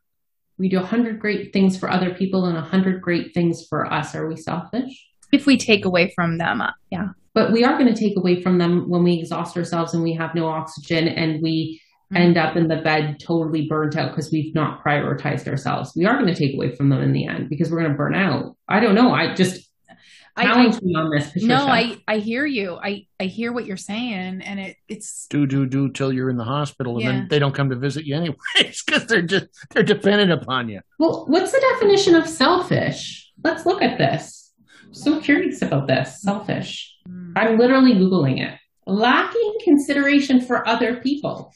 [0.57, 3.91] we do a hundred great things for other people and a hundred great things for
[3.91, 4.15] us.
[4.15, 5.07] Are we selfish?
[5.31, 7.09] If we take away from them, uh, yeah.
[7.33, 10.13] But we are going to take away from them when we exhaust ourselves and we
[10.13, 11.81] have no oxygen and we.
[12.13, 15.93] End up in the bed totally burnt out because we've not prioritized ourselves.
[15.95, 17.97] We are going to take away from them in the end because we're going to
[17.97, 18.55] burn out.
[18.67, 19.11] I don't know.
[19.11, 19.69] I just
[20.37, 21.27] challenge I, me on this.
[21.27, 21.47] Patricia.
[21.47, 22.77] No, I I hear you.
[22.81, 26.37] I I hear what you're saying, and it it's do do do till you're in
[26.37, 27.11] the hospital, and yeah.
[27.11, 30.81] then they don't come to visit you anyways because they're just they're dependent upon you.
[30.99, 33.31] Well, what's the definition of selfish?
[33.43, 34.53] Let's look at this.
[34.91, 36.21] So curious about this.
[36.21, 36.95] Selfish.
[37.07, 37.33] Mm.
[37.35, 38.57] I'm literally googling it.
[38.87, 41.51] Lacking consideration for other people.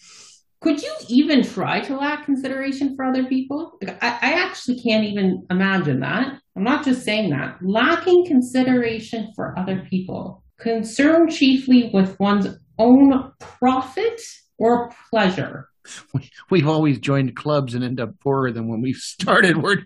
[0.61, 3.79] Could you even try to lack consideration for other people?
[4.01, 6.39] I, I actually can't even imagine that.
[6.55, 7.59] I'm not just saying that.
[7.61, 10.43] Lacking consideration for other people.
[10.59, 14.19] concerned chiefly with one's own profit
[14.57, 15.69] or pleasure.
[16.51, 19.57] We, have always joined clubs and end up poorer than when we started.
[19.57, 19.85] We're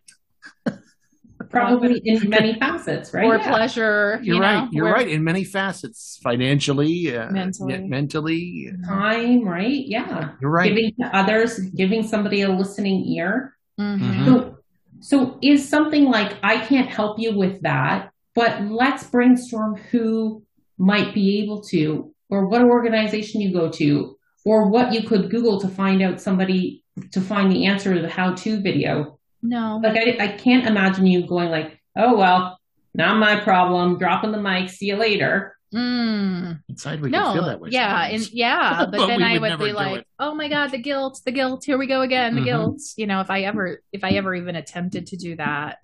[1.53, 3.25] probably in many facets, right?
[3.25, 3.49] Or yeah.
[3.49, 4.19] pleasure.
[4.21, 4.67] You're you right.
[4.71, 5.07] You're right.
[5.07, 9.47] In many facets, financially, uh, mentally, mentally, time.
[9.47, 9.85] Right?
[9.85, 10.31] Yeah.
[10.41, 10.69] You're right.
[10.69, 13.55] Giving to others, giving somebody a listening ear.
[13.79, 14.25] Mm-hmm.
[14.25, 14.57] So
[15.03, 20.43] so is something like, I can't help you with that, but let's brainstorm who
[20.77, 25.59] might be able to, or what organization you go to, or what you could Google
[25.59, 29.19] to find out somebody to find the answer to the how to video.
[29.43, 29.79] No.
[29.84, 32.58] Like I, I can't imagine you going like, oh, well,
[32.95, 35.58] not my problem, dropping the mic, see you later.
[35.73, 36.62] Mm.
[36.69, 37.69] Inside, we no, feel that way.
[37.71, 40.08] Yeah, and yeah, but, but then I would, would be like, it.
[40.19, 41.65] "Oh my god, the guilt, the guilt!
[41.65, 42.45] Here we go again, the mm-hmm.
[42.45, 45.79] guilt." You know, if I ever, if I ever even attempted to do that,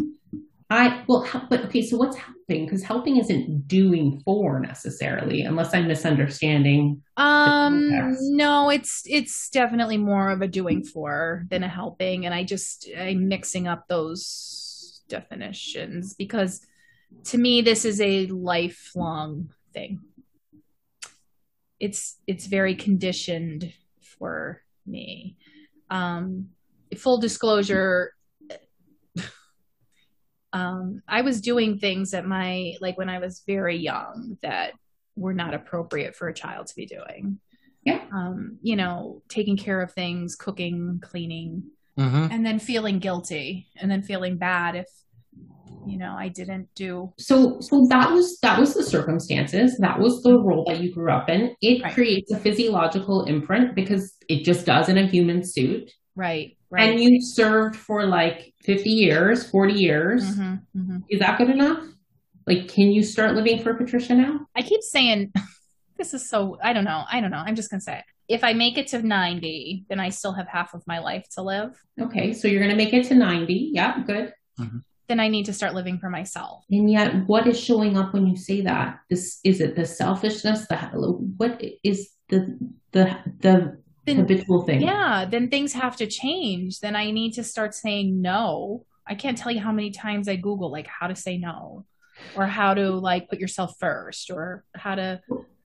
[0.69, 1.81] I well, but okay.
[1.81, 2.65] So what's helping?
[2.65, 7.01] Because helping isn't doing for necessarily, unless I'm misunderstanding.
[7.17, 12.43] Um, no, it's it's definitely more of a doing for than a helping, and I
[12.43, 16.61] just I'm mixing up those definitions because
[17.25, 20.01] to me this is a lifelong thing.
[21.79, 25.35] It's it's very conditioned for me.
[25.89, 26.49] Um,
[26.95, 28.13] full disclosure,
[30.53, 34.73] um, I was doing things at my like when I was very young that
[35.15, 37.39] were not appropriate for a child to be doing.
[37.83, 38.03] Yeah.
[38.13, 41.63] Um, you know, taking care of things, cooking, cleaning,
[41.99, 42.27] mm-hmm.
[42.31, 44.87] and then feeling guilty and then feeling bad if
[45.85, 50.21] you know i didn't do so so that was that was the circumstances that was
[50.23, 51.93] the role that you grew up in it right.
[51.93, 56.99] creates a physiological imprint because it just does in a human suit right right and
[56.99, 60.97] you served for like 50 years 40 years mm-hmm, mm-hmm.
[61.09, 61.83] is that good enough
[62.45, 65.31] like can you start living for patricia now i keep saying
[65.97, 68.43] this is so i don't know i don't know i'm just gonna say it if
[68.43, 71.71] I make it to 90, then I still have half of my life to live.
[71.99, 73.71] Okay, so you're going to make it to 90.
[73.73, 74.31] Yeah, good.
[74.59, 74.77] Mm-hmm
[75.09, 76.63] then I need to start living for myself.
[76.69, 78.99] And yet, what is showing up when you say that?
[79.09, 80.67] This is it the selfishness?
[80.67, 80.77] The
[81.37, 82.57] what is the
[82.91, 84.81] the the then, habitual thing?
[84.81, 86.79] Yeah, then things have to change.
[86.79, 88.85] Then I need to start saying no.
[89.07, 91.85] I can't tell you how many times I Google like how to say no,
[92.35, 95.21] or how to like put yourself first, or how to.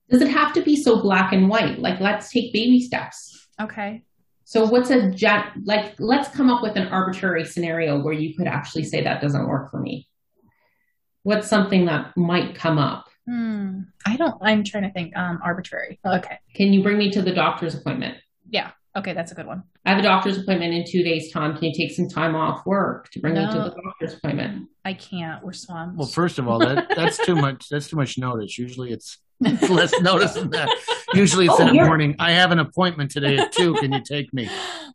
[0.09, 1.79] Does it have to be so black and white?
[1.79, 3.47] Like, let's take baby steps.
[3.59, 4.03] Okay.
[4.45, 8.47] So what's a jet like let's come up with an arbitrary scenario where you could
[8.47, 10.07] actually say that doesn't work for me.
[11.23, 13.07] What's something that might come up?
[13.27, 13.81] Hmm.
[14.05, 15.99] I don't I'm trying to think um arbitrary.
[16.05, 16.37] Okay.
[16.53, 18.17] Can you bring me to the doctor's appointment?
[18.49, 18.71] Yeah.
[18.97, 19.63] Okay, that's a good one.
[19.85, 21.53] I have a doctor's appointment in two days' time.
[21.55, 24.69] Can you take some time off work to bring no, me to the doctor's appointment?
[24.85, 25.43] I can't.
[25.43, 25.97] We're swamped.
[25.97, 27.67] Well, first of all, that that's too much.
[27.69, 28.57] That's too much notice.
[28.57, 30.69] Usually, it's less notice than that.
[31.13, 32.15] Usually it's oh, in the morning.
[32.19, 33.73] I have an appointment today at two.
[33.75, 34.49] Can you take me?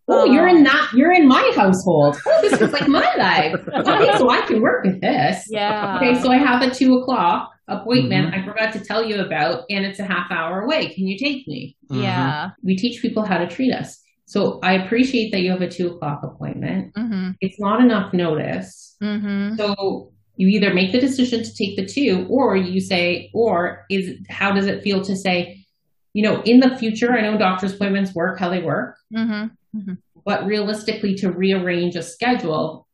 [0.09, 0.93] Oh, oh, you're in that.
[0.95, 2.17] You're in my household.
[2.27, 3.61] Oh, this is like my life.
[3.69, 5.47] Okay, so I can work with this.
[5.51, 5.97] Yeah.
[5.97, 8.41] Okay, so I have a two o'clock appointment mm-hmm.
[8.43, 10.93] I forgot to tell you about, and it's a half hour away.
[10.95, 11.77] Can you take me?
[11.91, 12.03] Mm-hmm.
[12.03, 12.51] Yeah.
[12.63, 13.99] We teach people how to treat us.
[14.27, 16.95] So I appreciate that you have a two o'clock appointment.
[16.95, 17.31] Mm-hmm.
[17.41, 18.97] It's not enough notice.
[19.03, 19.57] Mm-hmm.
[19.57, 24.19] So you either make the decision to take the two or you say or is
[24.31, 25.67] how does it feel to say
[26.15, 29.79] you know in the future i know doctor's appointments work how they work mm-hmm.
[29.79, 29.95] Mm-hmm.
[30.25, 32.89] but realistically to rearrange a schedule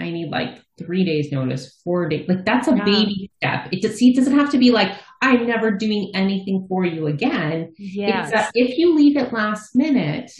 [0.00, 2.84] i need like three days notice four days like that's a yeah.
[2.84, 6.84] baby step it, just, it doesn't have to be like i'm never doing anything for
[6.84, 8.50] you again yes.
[8.54, 10.30] if you leave it last minute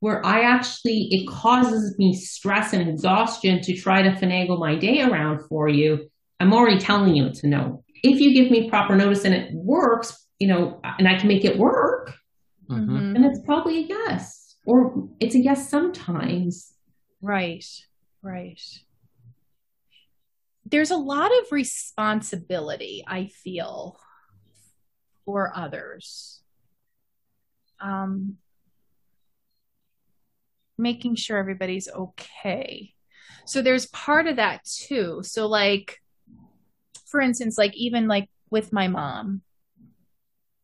[0.00, 5.02] where I actually, it causes me stress and exhaustion to try to finagle my day
[5.02, 7.84] around for you, I'm already telling you it's a no.
[8.02, 11.44] If you give me proper notice and it works, you know, and I can make
[11.44, 12.14] it work,
[12.68, 13.12] mm-hmm.
[13.12, 14.56] then it's probably a yes.
[14.64, 16.72] Or it's a yes sometimes.
[17.20, 17.66] Right,
[18.22, 18.60] right.
[20.70, 23.98] There's a lot of responsibility I feel
[25.24, 26.42] for others.
[27.80, 28.36] Um,
[30.78, 32.92] making sure everybody's okay.
[33.46, 35.22] So there's part of that too.
[35.22, 35.98] So like
[37.06, 39.42] for instance, like even like with my mom,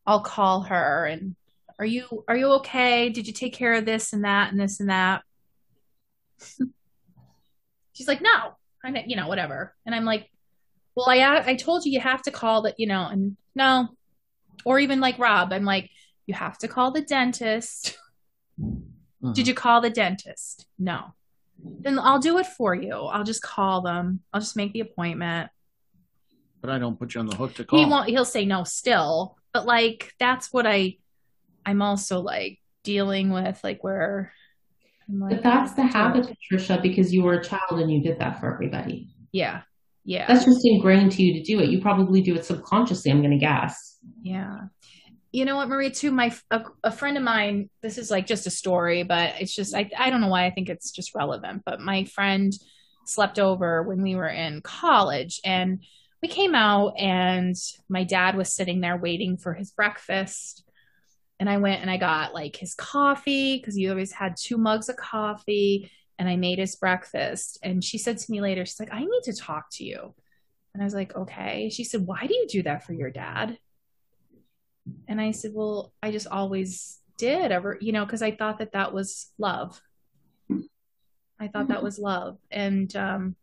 [0.07, 1.35] I'll call her and
[1.79, 3.11] are you are you okay?
[3.11, 5.23] Did you take care of this and that and this and that?
[7.93, 8.57] She's like, no,
[9.07, 9.75] You know, whatever.
[9.85, 10.31] And I'm like,
[10.95, 13.89] well, I I told you you have to call that, you know, and no,
[14.65, 15.91] or even like Rob, I'm like,
[16.27, 17.99] you have to call the dentist.
[18.61, 19.33] Mm-hmm.
[19.33, 20.67] Did you call the dentist?
[20.79, 21.15] No.
[21.59, 22.93] Then I'll do it for you.
[22.93, 24.21] I'll just call them.
[24.33, 25.51] I'll just make the appointment.
[26.61, 27.79] But I don't put you on the hook to call.
[27.79, 28.09] He won't.
[28.09, 29.37] He'll say no still.
[29.53, 30.97] But like that's what I.
[31.65, 34.33] I'm also like dealing with like where.
[35.09, 38.41] Like, but that's the habit, Patricia, because you were a child and you did that
[38.41, 39.09] for everybody.
[39.33, 39.63] Yeah.
[40.05, 40.27] Yeah.
[40.27, 41.69] That's just ingrained to you to do it.
[41.69, 43.99] You probably do it subconsciously, I'm going to guess.
[44.23, 44.67] Yeah
[45.37, 48.47] you know what, Maria, too, my a, a, friend of mine, this is like just
[48.47, 51.61] a story, but it's just I I don't know why I think it's just relevant,
[51.67, 52.55] but my friend
[53.05, 55.85] slept over when we were in college and
[56.23, 57.55] we came out and
[57.87, 60.65] my dad was sitting there waiting for his breakfast.
[61.39, 64.89] And I went and I got like his coffee because he always had two mugs
[64.89, 67.59] of coffee and I made his breakfast.
[67.63, 70.15] And she said to me later, she's like, I need to talk to you.
[70.77, 71.71] And I was like, okay.
[71.71, 73.57] She said, Why do you do that for your dad?
[75.09, 78.73] And I said, Well, I just always did ever, you know, because I thought that
[78.73, 79.81] that was love.
[81.41, 82.37] I thought that was love.
[82.51, 83.37] And um,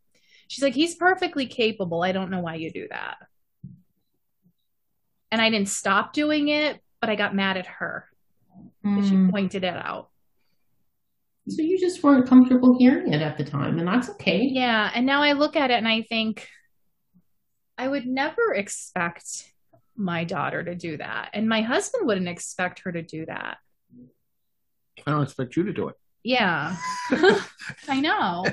[0.47, 2.03] she's like, He's perfectly capable.
[2.03, 3.17] I don't know why you do that.
[5.32, 8.08] And I didn't stop doing it, but I got mad at her
[8.82, 9.26] because mm.
[9.26, 10.08] she pointed it out.
[11.50, 14.44] So you just weren't comfortable hearing it at the time, and that's okay.
[14.50, 14.89] Yeah.
[14.96, 16.48] And now I look at it and I think
[17.78, 19.52] I would never expect
[19.98, 21.32] my daughter to do that.
[21.34, 23.58] And my husband wouldn't expect her to do that.
[25.06, 25.96] I don't expect you to do it.
[26.24, 26.78] Yeah.
[27.88, 28.46] I know.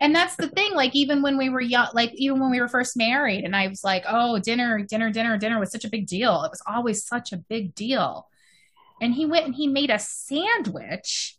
[0.00, 0.74] And that's the thing.
[0.74, 3.68] Like, even when we were young, like, even when we were first married, and I
[3.68, 6.42] was like, oh, dinner, dinner, dinner, dinner was such a big deal.
[6.42, 8.28] It was always such a big deal.
[9.00, 11.36] And he went and he made a sandwich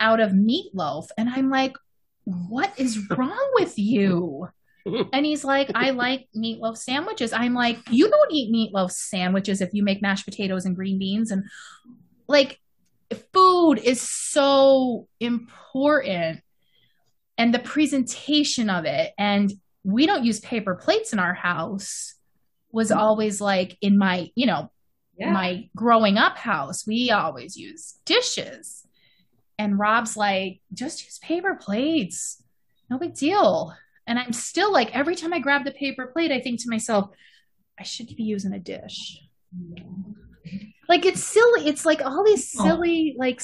[0.00, 1.08] out of meatloaf.
[1.16, 1.76] And I'm like,
[2.24, 4.48] what is wrong with you?
[5.12, 7.32] and he's like, I like meatloaf sandwiches.
[7.32, 11.30] I'm like, you don't eat meatloaf sandwiches if you make mashed potatoes and green beans.
[11.30, 11.44] And
[12.26, 12.60] like,
[13.32, 16.40] food is so important
[17.36, 19.12] and the presentation of it.
[19.16, 19.52] And
[19.84, 22.14] we don't use paper plates in our house
[22.72, 22.98] was mm-hmm.
[22.98, 24.70] always like in my, you know,
[25.16, 25.32] yeah.
[25.32, 28.86] my growing up house, we always use dishes.
[29.58, 32.42] And Rob's like, just use paper plates.
[32.90, 33.74] No big deal.
[34.06, 37.10] And I'm still like, every time I grab the paper plate, I think to myself,
[37.78, 39.20] I should be using a dish.
[40.88, 41.68] Like it's silly.
[41.68, 42.64] It's like all these oh.
[42.64, 43.42] silly, like,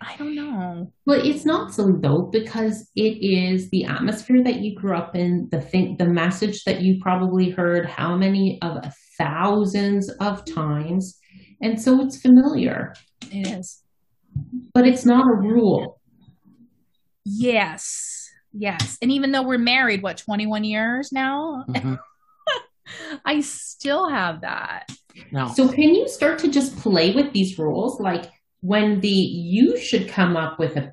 [0.00, 0.92] I don't know.
[1.06, 5.48] Well, it's not silly though, because it is the atmosphere that you grew up in,
[5.50, 11.18] the thing, the message that you probably heard how many of thousands of times.
[11.60, 12.94] And so it's familiar.
[13.32, 13.82] It is.
[14.72, 16.00] But it's not a rule.
[17.24, 18.18] Yes
[18.52, 18.98] Yes.
[19.02, 21.64] And even though we're married, what, 21 years now?
[21.68, 21.94] Mm-hmm.
[23.24, 24.90] I still have that.
[25.32, 25.48] No.
[25.48, 28.00] So can you start to just play with these rules?
[28.00, 30.92] Like when the you should come up with a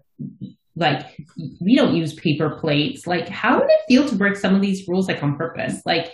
[0.76, 1.18] like
[1.62, 3.08] we don't use paper plates.
[3.08, 5.82] Like how would it feel to break some of these rules like on purpose?
[5.86, 6.12] Like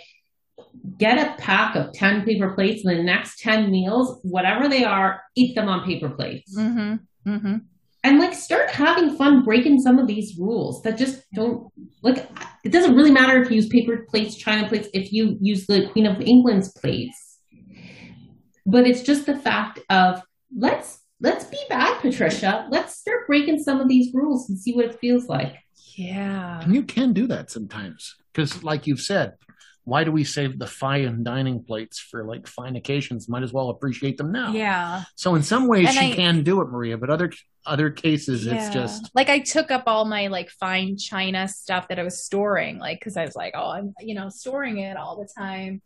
[0.98, 5.22] get a pack of 10 paper plates and the next 10 meals, whatever they are,
[5.36, 6.56] eat them on paper plates.
[6.56, 7.30] Mm-hmm.
[7.30, 7.56] Mm-hmm
[8.04, 11.68] and like start having fun breaking some of these rules that just don't
[12.02, 12.28] like
[12.64, 15.88] it doesn't really matter if you use paper plates china plates if you use the
[15.90, 17.31] queen of england's plates
[18.66, 20.22] but it's just the fact of
[20.56, 24.84] let's let's be bad patricia let's start breaking some of these rules and see what
[24.84, 25.56] it feels like
[25.94, 29.34] yeah and you can do that sometimes because like you've said
[29.84, 33.28] why do we save the fine dining plates for like fine occasions?
[33.28, 34.52] Might as well appreciate them now.
[34.52, 35.02] Yeah.
[35.16, 37.32] So in some ways and she I, can do it, Maria, but other
[37.66, 38.54] other cases yeah.
[38.54, 42.24] it's just like I took up all my like fine china stuff that I was
[42.24, 45.82] storing, like because I was like, oh, I'm you know storing it all the time,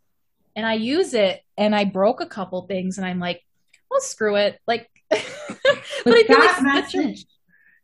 [0.56, 3.42] and I use it, and I broke a couple things, and I'm like,
[3.90, 4.88] well, screw it, like.
[5.10, 5.22] but,
[6.04, 7.26] but I feel like message.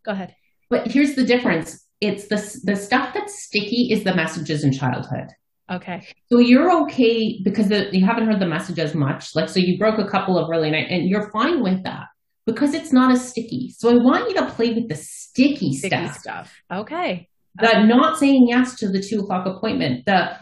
[0.04, 0.34] Go ahead.
[0.70, 5.28] But here's the difference: it's the the stuff that's sticky is the messages in childhood.
[5.70, 6.06] Okay.
[6.30, 9.34] So you're okay because the, you haven't heard the message as much.
[9.34, 12.06] Like, so you broke a couple of really nice, and you're fine with that
[12.46, 13.72] because it's not as sticky.
[13.76, 16.18] So I want you to play with the sticky, sticky stuff.
[16.18, 16.54] stuff.
[16.72, 17.28] Okay.
[17.56, 20.36] The not saying yes to the two o'clock appointment, the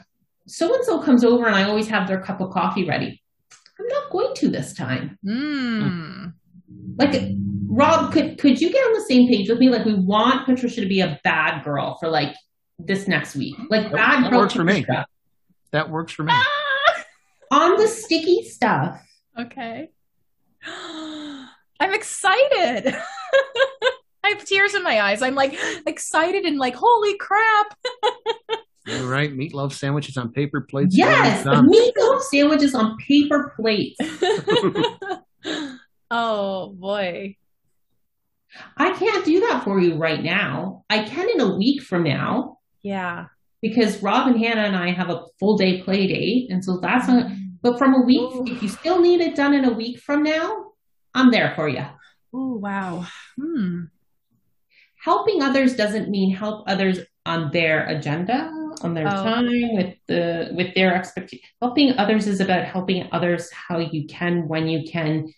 [0.51, 3.23] so and so comes over and I always have their cup of coffee ready.
[3.79, 5.19] I'm not going to this time.
[5.25, 6.33] Mm.
[6.97, 7.15] Like
[7.69, 9.71] Rob, could could you get on the same page with me?
[9.71, 12.35] Like we want Patricia to be a bad girl for like
[12.79, 13.55] this next week.
[13.71, 14.85] Like That- bad that girl works for me.
[15.73, 16.33] That works for me.
[17.53, 19.01] On the sticky stuff.
[19.39, 19.91] Okay.
[20.67, 22.95] I'm excited.
[24.23, 25.23] I have tears in my eyes.
[25.23, 27.79] I'm like excited and like, holy crap.
[28.87, 29.33] You're right.
[29.33, 30.97] Meatloaf sandwiches on paper plates.
[30.97, 31.69] Yes, Done.
[31.69, 33.99] meatloaf sandwiches on paper plates.
[36.11, 37.37] oh boy.
[38.77, 40.85] I can't do that for you right now.
[40.91, 43.27] I can in a week from now Yeah.
[43.63, 46.51] because Rob and Hannah and I have a full day play date.
[46.51, 47.31] And so that's not,
[47.63, 48.45] but from a week, Ooh.
[48.49, 50.73] if you still need it done in a week from now,
[51.15, 51.85] I'm there for you.
[52.35, 53.07] Oh wow.
[53.41, 53.83] Hmm.
[55.05, 58.51] Helping others doesn't mean help others on their agenda,
[58.83, 59.11] on their Oh.
[59.23, 61.45] time, with the with their expectation.
[61.61, 65.33] Helping others is about helping others how you can, when you can,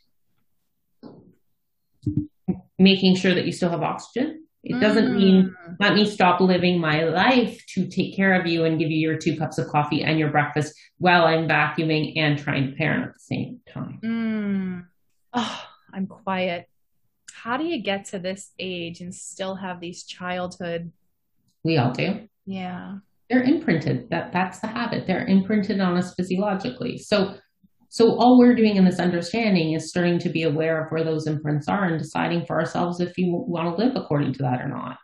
[2.78, 4.38] making sure that you still have oxygen.
[4.64, 5.76] It doesn't mean Mm.
[5.80, 9.16] let me stop living my life to take care of you and give you your
[9.18, 13.12] two cups of coffee and your breakfast while I'm vacuuming and trying to parent at
[13.12, 13.98] the same time.
[14.04, 14.86] Mm.
[15.32, 16.68] Oh, I'm quiet.
[17.32, 20.92] How do you get to this age and still have these childhood?
[21.64, 22.28] We all do.
[22.46, 22.98] Yeah.
[23.32, 24.10] They're imprinted.
[24.10, 25.06] That that's the habit.
[25.06, 26.98] They're imprinted on us physiologically.
[26.98, 27.36] So
[27.88, 31.26] so all we're doing in this understanding is starting to be aware of where those
[31.26, 34.68] imprints are and deciding for ourselves if you want to live according to that or
[34.68, 34.98] not.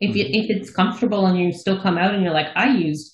[0.00, 3.12] If you, if it's comfortable and you still come out and you're like, I used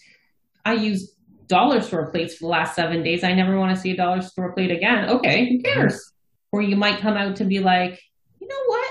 [0.64, 1.10] I used
[1.48, 3.24] dollar store plates for the last seven days.
[3.24, 5.08] I never want to see a dollar store plate again.
[5.08, 5.72] Okay, who mm-hmm.
[5.72, 6.12] cares?
[6.52, 8.00] Or you might come out to be like,
[8.38, 8.81] you know what?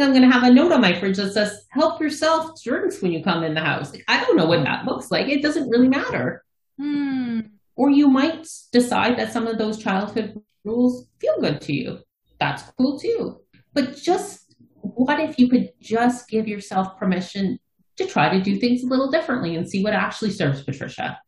[0.00, 3.02] Think I'm going to have a note on my fridge that says, help yourself drinks
[3.02, 3.92] when you come in the house.
[3.92, 5.28] Like, I don't know what that looks like.
[5.28, 6.42] It doesn't really matter.
[6.78, 7.40] Hmm.
[7.76, 11.98] Or you might decide that some of those childhood rules feel good to you.
[12.38, 13.42] That's cool too.
[13.74, 17.58] But just what if you could just give yourself permission
[17.98, 21.20] to try to do things a little differently and see what actually serves Patricia?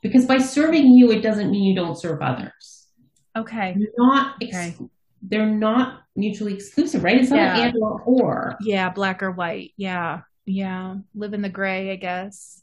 [0.00, 2.86] Because by serving you, it doesn't mean you don't serve others.
[3.36, 3.74] Okay.
[3.76, 4.76] They're not, ex- Okay.
[5.22, 7.20] They're not mutually exclusive, right?
[7.20, 7.56] It's not Yeah.
[7.58, 8.56] an and or or.
[8.60, 9.72] Yeah, black or white.
[9.76, 10.22] Yeah.
[10.44, 10.96] Yeah.
[11.14, 12.62] Live in the gray, I guess.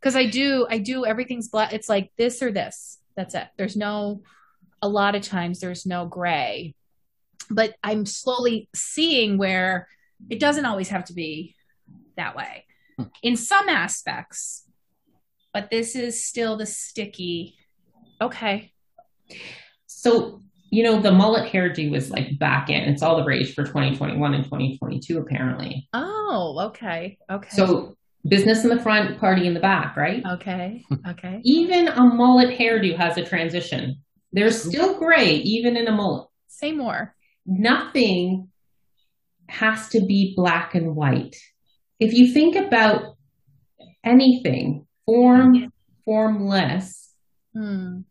[0.00, 1.72] Cause I do, I do, everything's black.
[1.72, 2.98] It's like this or this.
[3.16, 3.48] That's it.
[3.58, 4.22] There's no,
[4.80, 6.74] a lot of times there's no gray.
[7.50, 9.88] But I'm slowly seeing where
[10.30, 11.56] it doesn't always have to be
[12.16, 12.64] that way
[12.96, 13.04] hmm.
[13.22, 14.64] in some aspects.
[15.52, 17.56] But this is still the sticky.
[18.20, 18.72] Okay.
[19.86, 22.82] So, you know, the mullet hairdo was like back in.
[22.82, 25.88] It's all the rage for 2021 and 2022, apparently.
[25.92, 27.18] Oh, okay.
[27.30, 27.48] Okay.
[27.50, 27.96] So,
[28.28, 30.22] business in the front, party in the back, right?
[30.34, 30.84] okay.
[31.08, 31.40] Okay.
[31.44, 33.96] Even a mullet hairdo has a transition.
[34.32, 36.28] They're still gray, even in a mullet.
[36.46, 37.14] Say more.
[37.46, 38.48] Nothing
[39.48, 41.36] has to be black and white.
[41.98, 43.16] If you think about
[44.04, 45.72] anything, form,
[46.04, 46.98] formless,
[47.52, 48.02] Hmm.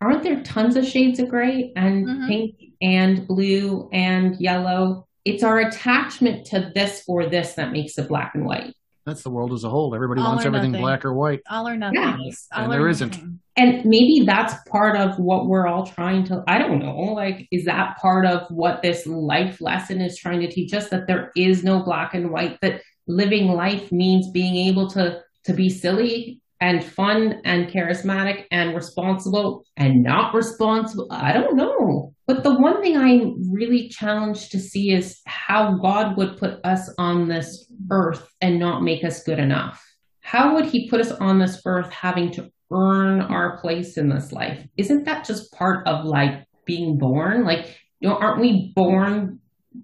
[0.00, 2.28] Aren't there tons of shades of gray and Mhm.
[2.28, 5.06] pink and blue and yellow?
[5.24, 8.74] It's our attachment to this or this that makes it black and white.
[9.04, 9.94] That's the world as a whole.
[9.94, 10.82] Everybody All wants everything nothing.
[10.84, 11.40] black or white.
[11.50, 11.98] All or nothing.
[12.00, 12.16] Yeah.
[12.54, 13.18] All And or there isn't.
[13.56, 17.64] And maybe that's part of what we're all trying to, I don't know, like, is
[17.64, 21.64] that part of what this life lesson is trying to teach us that there is
[21.64, 26.84] no black and white, that living life means being able to, to be silly and
[26.84, 31.08] fun and charismatic and responsible and not responsible.
[31.10, 32.12] I don't know.
[32.26, 36.92] But the one thing I'm really challenged to see is how God would put us
[36.98, 39.82] on this earth and not make us good enough.
[40.20, 44.32] How would He put us on this earth having to earn our place in this
[44.32, 44.62] life?
[44.76, 47.44] Isn't that just part of like being born?
[47.44, 49.38] Like, you know, aren't we born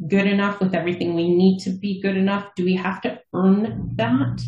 [0.09, 2.47] good enough with everything we need to be good enough?
[2.57, 4.43] Do we have to earn that?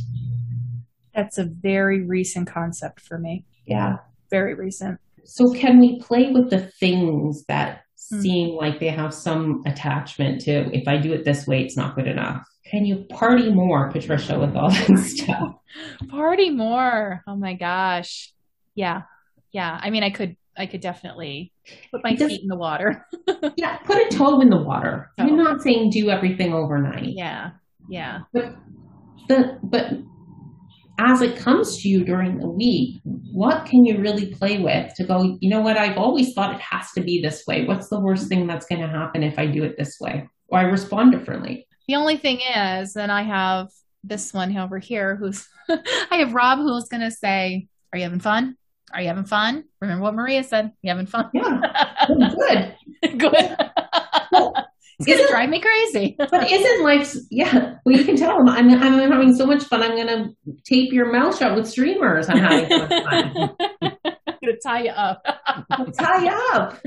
[1.17, 3.45] That's a very recent concept for me.
[3.67, 3.97] Yeah.
[4.31, 5.01] Very recent.
[5.25, 7.81] So can we play with the things that
[8.13, 8.21] Hmm.
[8.21, 11.97] seem like they have some attachment to if I do it this way, it's not
[11.97, 12.47] good enough?
[12.71, 15.55] Can you party more, Patricia, with all that stuff?
[16.09, 17.23] Party more.
[17.27, 18.33] Oh my gosh.
[18.77, 19.03] Yeah.
[19.51, 19.81] Yeah.
[19.83, 21.53] I mean, I could, I could definitely
[21.91, 23.05] put my does- feet in the water.
[23.57, 25.11] yeah, put a toe in the water.
[25.19, 25.37] I'm Oh.
[25.43, 27.09] not saying do everything overnight.
[27.09, 27.53] yeah.
[27.89, 28.21] Yeah.
[28.33, 28.55] But
[29.29, 29.93] the but
[30.99, 35.05] as it comes to you during the week, what can you really play with to
[35.05, 37.65] go, you know what, I've always thought it has to be this way.
[37.67, 40.29] What's the worst thing that's going to happen if I do it this way?
[40.49, 41.67] Or I respond differently.
[41.89, 43.69] The only thing is, then I have
[44.03, 48.21] this one over here who's, I have Rob who's going to say, Are you having
[48.21, 48.57] fun?
[48.93, 49.65] Are you having fun?
[49.81, 50.73] Remember what Maria said?
[50.83, 51.29] You having fun?
[51.35, 52.07] Yeah.
[53.03, 53.19] good.
[53.19, 53.57] Good.
[54.33, 54.66] Well,
[55.01, 56.17] It's drive me crazy.
[56.19, 57.15] But isn't life?
[57.31, 59.83] Yeah, well, you can tell them I'm, I'm having so much fun.
[59.83, 60.31] I'm gonna
[60.65, 62.29] tape your mouth shut with streamers.
[62.29, 63.57] I'm having so much fun.
[63.83, 63.93] I'm
[64.43, 65.23] gonna tie you up.
[65.99, 66.79] Tie you up.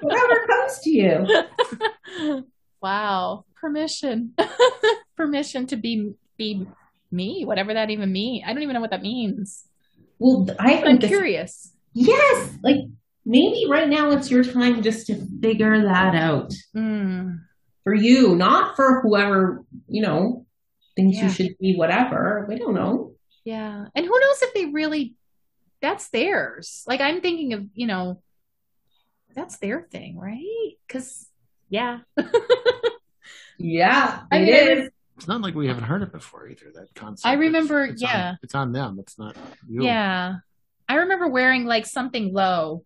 [0.00, 1.26] Whatever comes to you.
[2.80, 3.44] wow.
[3.56, 4.34] Permission.
[5.16, 6.66] Permission to be be
[7.10, 8.44] me, whatever that even means.
[8.46, 9.64] I don't even know what that means.
[10.18, 11.72] Well, I I'm this, curious.
[11.92, 12.76] yes, like
[13.26, 17.40] maybe right now it's your time just to figure that out Mm.
[17.84, 20.46] for you, not for whoever you know
[20.96, 21.24] thinks Yeah.
[21.24, 21.76] you should be.
[21.76, 22.46] Whatever.
[22.48, 23.12] We don't know.
[23.44, 23.86] Yeah.
[23.94, 25.14] And who knows if they really
[25.82, 26.84] that's theirs.
[26.86, 28.22] Like I'm thinking of, you know,
[29.34, 30.72] that's their thing, right?
[30.88, 31.26] Cuz
[31.68, 31.98] yeah.
[33.58, 34.90] Yeah, I mean, is.
[35.16, 36.66] It's not like we haven't heard it before either.
[36.74, 37.24] That concept.
[37.26, 38.30] I It's- remember, it's yeah.
[38.30, 38.98] on, it's on them.
[39.00, 39.34] It's not
[39.66, 39.82] you.
[39.82, 40.34] Yeah.
[40.88, 42.84] I remember wearing like something low,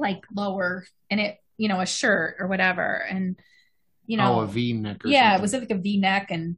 [0.00, 3.04] like lower, and it, you know, a shirt or whatever.
[3.08, 3.36] And,
[4.06, 5.04] you know, oh, a V neck.
[5.04, 6.30] Or yeah, it was like a V neck.
[6.30, 6.56] And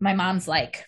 [0.00, 0.84] my mom's like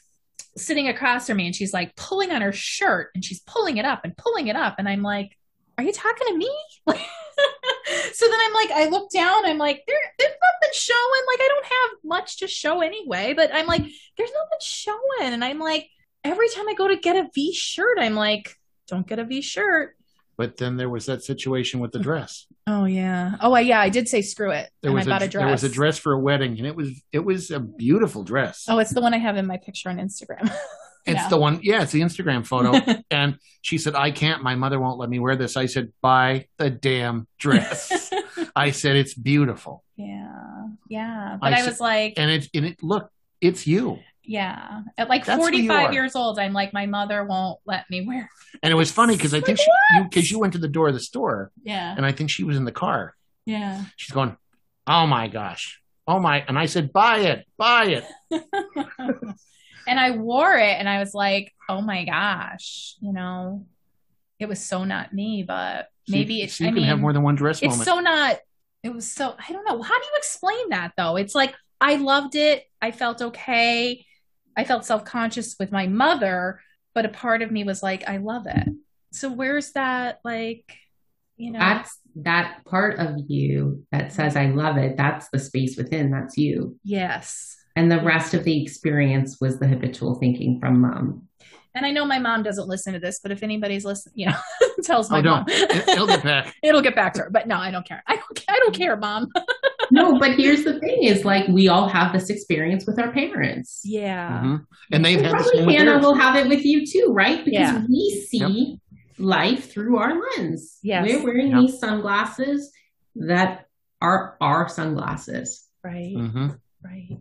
[0.57, 3.85] sitting across from me and she's like pulling on her shirt and she's pulling it
[3.85, 4.77] up and pulling it up.
[4.79, 5.37] And I'm like,
[5.79, 6.51] are you talking to me?
[6.87, 11.23] so then I'm like, I look down, I'm like, there, there's nothing showing.
[11.33, 13.83] Like, I don't have much to show anyway, but I'm like,
[14.17, 15.33] there's nothing showing.
[15.33, 15.89] And I'm like,
[16.23, 18.55] every time I go to get a V shirt, I'm like,
[18.89, 19.97] don't get a V shirt.
[20.41, 22.05] But then there was that situation with the mm.
[22.05, 22.47] dress.
[22.67, 23.35] Oh yeah.
[23.43, 23.79] Oh I, yeah.
[23.79, 25.43] I did say screw it, There and was I bought a, dress.
[25.43, 28.65] there was a dress for a wedding, and it was it was a beautiful dress.
[28.67, 30.51] Oh, it's the one I have in my picture on Instagram.
[31.07, 31.61] it's the one.
[31.63, 32.81] Yeah, it's the Instagram photo.
[33.11, 34.43] and she said, "I can't.
[34.43, 38.11] My mother won't let me wear this." I said, "Buy the damn dress."
[38.57, 41.37] I said, "It's beautiful." yeah, yeah.
[41.39, 43.11] But I was like, and it and it look
[43.43, 44.83] it's you yeah.
[44.99, 48.29] At like That's 45 years old, I'm like, my mother won't let me wear.
[48.63, 49.67] and it was funny because i Like think she
[49.97, 52.45] you because you went to the door of the store Yeah, and i think she
[52.45, 53.15] was in the car.
[53.47, 53.85] Yeah.
[53.97, 54.37] she's going
[54.87, 55.81] oh my gosh.
[56.07, 57.47] Oh my and i said buy it.
[57.57, 58.05] Buy it.
[59.89, 63.65] And I wore it, and I was like, oh my gosh, you know,
[64.39, 66.55] it was so not me, but So maybe you, it's.
[66.57, 67.85] so you I can mean, have more than one dress it's moment.
[67.87, 68.39] so not
[68.83, 69.81] it was so i don't know.
[69.83, 71.17] How do you explain that though?
[71.17, 72.65] It's like i loved it.
[72.81, 74.05] I felt okay
[74.57, 76.61] i felt self-conscious with my mother
[76.95, 78.69] but a part of me was like i love it
[79.13, 80.77] so where's that like
[81.37, 84.97] you know That's that part of you that says, I love it.
[84.97, 86.11] That's the space within.
[86.11, 86.77] That's you.
[86.85, 91.29] yes And the rest of the experience was the habitual thinking from mom.
[91.75, 94.37] and i know my mom doesn't listen to this but if anybody's listening you know
[94.83, 97.47] tells my oh mom don't It- it'll get back it'll get back to her but
[97.49, 99.29] no i don't care i don't, I don't care mom
[99.93, 103.83] No, but here's the thing is like we all have this experience with our parents.
[103.85, 104.67] yeah Mhm.
[104.93, 107.45] and they've And had probably Hannah will have it with you too, right?
[107.45, 107.85] Because Yeah.
[107.89, 108.79] we see
[109.19, 110.79] life through our lens.
[110.83, 111.07] Yes.
[111.09, 111.61] We're wearing Yep.
[111.61, 112.73] these sunglasses
[113.17, 113.67] that
[114.01, 115.67] are our sunglasses.
[115.83, 116.49] right Mm-hmm.
[116.85, 117.19] Right.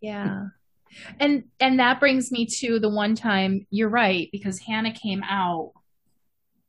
[0.00, 0.46] Yeah.
[1.20, 5.72] And and that brings me to the one time you're right because Hannah came out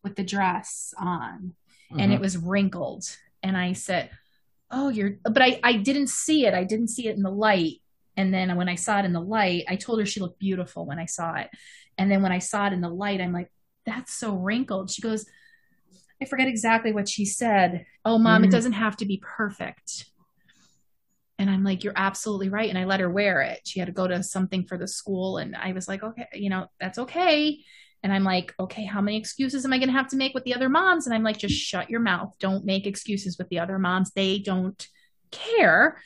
[0.03, 1.53] with the dress on
[1.91, 2.15] and Mhm.
[2.15, 3.03] it was wrinkled
[3.43, 4.09] and I said,
[4.71, 6.53] "Oh, you're but I I didn't see it.
[6.53, 7.81] I didn't see it in the light."
[8.17, 10.85] And then when I saw it in the light, I told her she looked beautiful
[10.85, 11.49] when I saw it.
[11.97, 13.51] And then when I saw it in the light, I'm like,
[13.85, 15.25] "That's so wrinkled." She goes,
[16.21, 17.85] I forget exactly what she said.
[18.05, 18.51] Oh, mom, it Mhm.
[18.51, 20.05] doesn't have to be perfect.
[21.37, 22.69] And I'm like, you're absolutely right.
[22.69, 23.61] And I let her wear it.
[23.65, 25.37] She had to go to something for the school.
[25.37, 27.59] And I was like, okay, you know, that's okay.
[28.05, 30.43] And I'm like, okay, how many excuses am I going to have to make with
[30.43, 31.07] the other moms?
[31.07, 32.35] And I'm like, just shut your mouth.
[32.39, 34.11] Don't make excuses with the other moms.
[34.11, 34.87] They don't
[35.31, 35.99] care.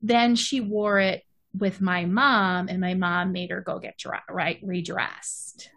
[0.00, 4.22] Then she wore it with my mom, and my mom made her go get dra-
[4.30, 5.70] right redressed.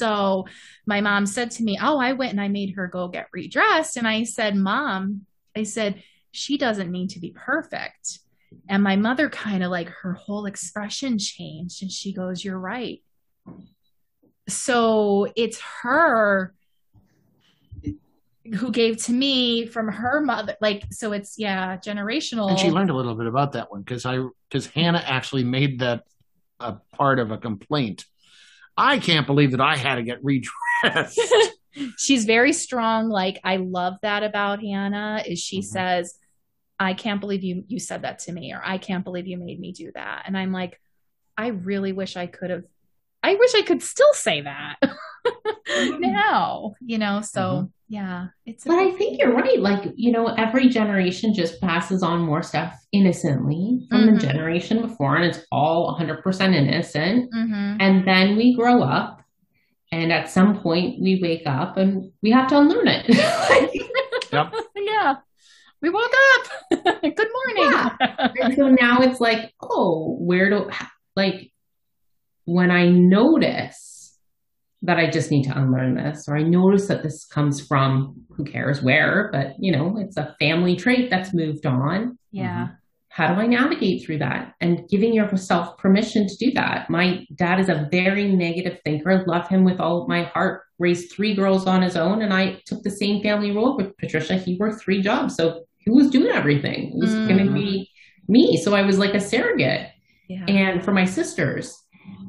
[0.00, 0.46] So
[0.86, 3.98] my mom said to me, Oh, I went and I made her go get redressed.
[3.98, 8.20] And I said, Mom, I said, she doesn't need to be perfect.
[8.70, 13.02] And my mother kind of like her whole expression changed and she goes, You're right.
[14.48, 16.54] So it's her
[18.58, 20.54] who gave to me from her mother.
[20.60, 22.50] Like, so it's, yeah, generational.
[22.50, 25.78] and she learned a little bit about that one because i because hannah actually made
[25.80, 26.04] that
[26.60, 28.04] a part of a complaint
[28.76, 31.18] i can't believe that i had to get redressed
[31.98, 35.64] she's very strong like i love that about hannah is she Mhm.
[35.64, 36.14] says
[36.78, 39.58] i can't believe you you said that to me or i can't believe you made
[39.58, 40.78] me do that and i'm like
[41.36, 42.64] i really wish i could have
[43.24, 44.76] i wish i could still say that
[45.98, 47.70] now you know so Mhm.
[47.86, 48.28] Yeah.
[48.46, 49.60] It's but I think you're right.
[49.60, 54.14] Like, you know, every generation just passes on more stuff innocently from Mhm.
[54.20, 57.30] the generation before, and it's all 100% innocent.
[57.32, 57.76] Mhm.
[57.80, 59.20] And then we grow up,
[59.92, 63.04] and at some point we wake up and we have to unlearn it.
[64.32, 64.54] Yep.
[64.76, 65.16] yeah.
[65.82, 67.02] We woke up.
[67.02, 67.90] Good morning.
[68.40, 70.70] and so now it's like, oh, where do,
[71.14, 71.52] like,
[72.44, 74.18] when I notice
[74.82, 78.44] that I just need to unlearn this, or I notice that this comes from who
[78.44, 82.18] cares where, but you know, it's a family trait that's moved on.
[82.30, 82.68] yeah.
[83.08, 84.54] How do I navigate through that?
[84.60, 86.90] And giving yourself permission to do that.
[86.90, 89.22] My dad is a very negative thinker.
[89.28, 90.62] Love him with all my heart.
[90.80, 94.34] Raised three girls on his own, and I took the same family role with Patricia.
[94.36, 96.88] He worked three jobs, so he was doing everything.
[96.92, 97.28] It was Mm.
[97.28, 97.88] going to be
[98.26, 98.56] me.
[98.56, 99.90] So I was like a surrogate
[100.28, 100.46] Yeah.
[100.48, 101.72] and for my sisters.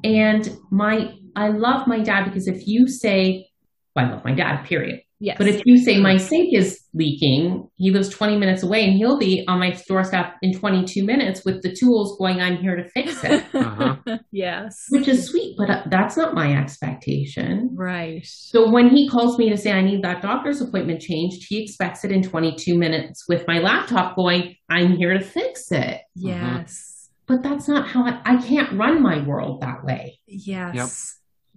[0.03, 3.47] And my I love my dad because if you say,
[3.95, 5.01] well, I love my dad, period.
[5.19, 5.38] yes.
[5.38, 9.17] But if you say my sink is leaking, he lives 20 minutes away and he'll
[9.17, 13.21] be on my doorstep in 22 minutes with the tools going, I'm here to fix
[13.26, 13.97] it, Uh-huh.
[14.32, 14.86] yes.
[14.89, 17.71] which is sweet, but uh, that's not my expectation.
[17.73, 18.26] Right.
[18.26, 22.05] So when he calls me to say I need that doctor's appointment changed, he expects
[22.05, 25.99] it in 22 minutes with my laptop going, I'm here to fix it.
[26.15, 26.93] Yes.
[27.28, 30.19] But that's not how I, I can't run my world that way.
[30.28, 30.76] Yes.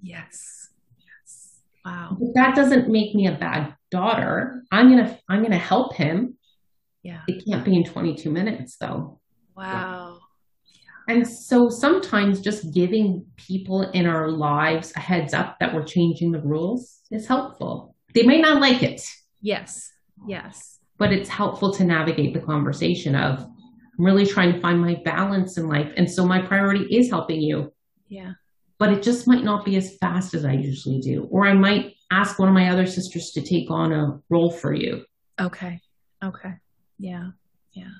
[0.01, 0.69] Yes.
[0.99, 1.59] Yes.
[1.85, 2.16] Wow.
[2.19, 4.62] But that doesn't make me a bad daughter.
[4.71, 6.37] I'm gonna I'm gonna help him.
[7.03, 7.21] Yeah.
[7.29, 9.21] It can't be in 22 minutes though.
[9.57, 10.19] Wow.
[11.09, 16.33] And so sometimes just giving people in our lives a heads up that we're changing
[16.33, 17.95] the rules is helpful.
[18.14, 19.01] They may not like it,
[19.41, 19.91] Yes.
[20.27, 20.79] Yes.
[20.99, 23.47] but it's helpful to navigate the conversation of
[23.99, 25.92] I'm really trying to find my balance in life.
[25.96, 27.72] And so my priority is helping you,
[28.09, 28.32] Yeah.
[28.78, 31.24] but it just might not be as fast as I usually do.
[31.30, 34.72] Or I might ask one of my other sisters to take on a role for
[34.72, 35.05] you.
[35.40, 35.80] Okay.
[36.22, 36.55] Okay.
[36.99, 37.30] Yeah.
[37.72, 37.90] Yeah.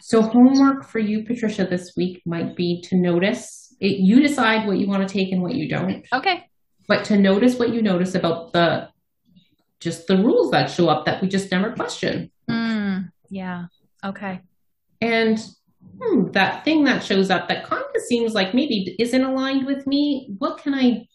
[0.00, 4.78] So homework for you, Patricia, this week might be to notice it, you decide what
[4.78, 6.46] you want to take and what you don't, Okay.
[6.88, 8.88] but to notice what you notice about the
[9.78, 12.32] just the rules that show up that we just never question.
[12.50, 13.66] Mm, yeah.
[14.04, 14.40] Okay.
[15.00, 15.38] And
[16.00, 19.86] hmm, that thing that shows up that kind of seems like maybe isn't aligned with
[19.86, 20.34] me.
[20.38, 21.06] What can I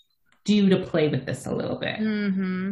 [0.46, 2.00] do to play with this a little bit?
[2.00, 2.72] Mm-hmm.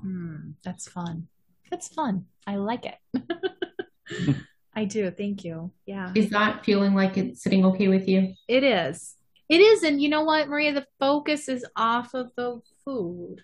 [0.00, 0.36] Hmm.
[0.62, 1.28] That's fun.
[1.70, 2.26] That's fun.
[2.46, 4.36] I like it.
[4.76, 5.10] I do.
[5.10, 5.72] Thank you.
[5.86, 6.12] Yeah.
[6.14, 8.34] Is that feeling like it's sitting okay with you?
[8.48, 9.16] It is.
[9.48, 9.82] It is.
[9.82, 10.72] And you know what, Maria?
[10.72, 13.36] The focus is off of the food.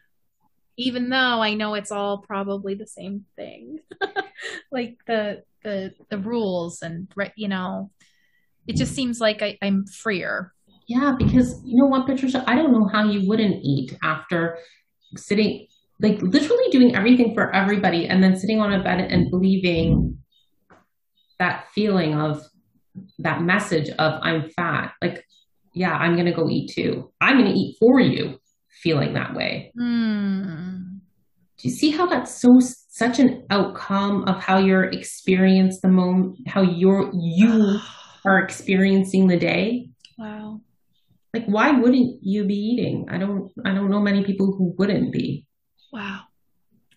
[0.76, 3.80] Even though I know it's all probably the same thing.
[4.72, 7.90] like the the the rules and right, you know,
[8.66, 10.52] it just seems like I, I'm freer.
[10.86, 14.58] Yeah, because you know what, Patricia, I don't know how you wouldn't eat after
[15.16, 15.66] sitting,
[16.00, 20.18] like literally doing everything for everybody and then sitting on a bed and believing
[21.38, 22.42] that feeling of
[23.18, 24.92] that message of I'm fat.
[25.00, 25.24] Like,
[25.74, 27.12] yeah, I'm going to go eat too.
[27.20, 28.38] I'm going to eat for you,
[28.82, 29.72] feeling that way.
[29.78, 30.98] Hmm.
[31.56, 32.58] Do you see how that's so
[33.00, 37.78] such an outcome of how you're experience the moment, how you're you
[38.26, 39.88] are experiencing the day?
[40.18, 40.60] Wow.
[41.32, 45.10] like why wouldn't you be eating i don't i don't know many people who wouldn't
[45.12, 45.46] be
[45.92, 46.20] Wow.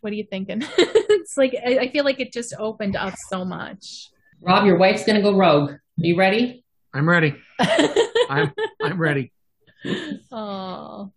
[0.02, 0.62] What are you thinking?
[0.78, 4.10] it's like I, I feel like it just opened up so much.
[4.42, 7.36] rob your wife's gonna go rogue are you ready I'm ready.
[8.30, 9.32] I'm I'm ready.
[10.32, 11.12] oh.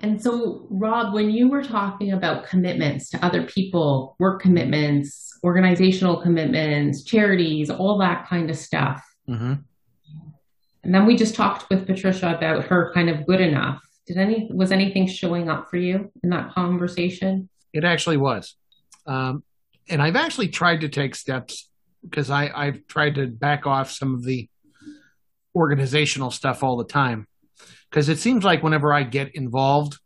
[0.00, 6.20] And so rob when you were talking about commitments to other people work commitments organizational
[6.20, 9.54] commitments charities all that kind of stuff hmm
[10.82, 14.48] and then we just talked with patricia about her kind of good enough did any
[14.52, 18.56] was anything showing up for you in that conversation It actually was.
[19.06, 19.42] Um,
[19.88, 21.68] and I've actually tried to take steps
[22.02, 24.48] because I, I've tried to back off some of the
[25.54, 27.26] organizational stuff all the time.
[27.90, 29.98] Because it seems like whenever I get involved,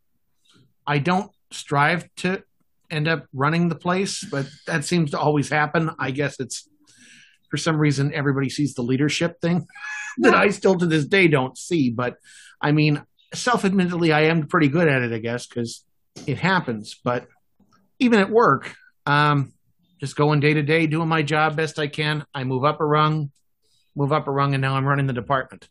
[0.87, 2.43] I don't strive to
[2.91, 5.91] end up running the place, but that seems to always happen.
[5.99, 6.69] I guess it's
[7.51, 9.67] for some reason everybody sees the leadership thing
[10.19, 11.91] that I still to this day don't see.
[11.91, 12.17] But
[12.61, 13.03] I mean,
[13.35, 15.85] self admittedly, I am pretty good at it, I guess, because
[16.27, 16.97] it happens.
[17.03, 17.27] But
[17.99, 18.75] even at work,
[19.07, 19.53] um,
[20.01, 22.25] just going day to day, doing my job best I can.
[22.35, 23.31] I move up a rung,
[23.95, 25.69] move up a rung, and now I'm running the department.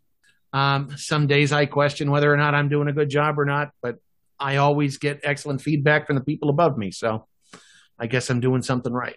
[0.53, 3.71] Um, some days I question whether or not I'm doing a good job or not,
[3.81, 3.97] but
[4.39, 6.91] I always get excellent feedback from the people above me.
[6.91, 7.27] So
[7.97, 9.15] I guess I'm doing something right.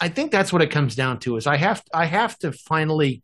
[0.00, 3.22] I think that's what it comes down to is I have I have to finally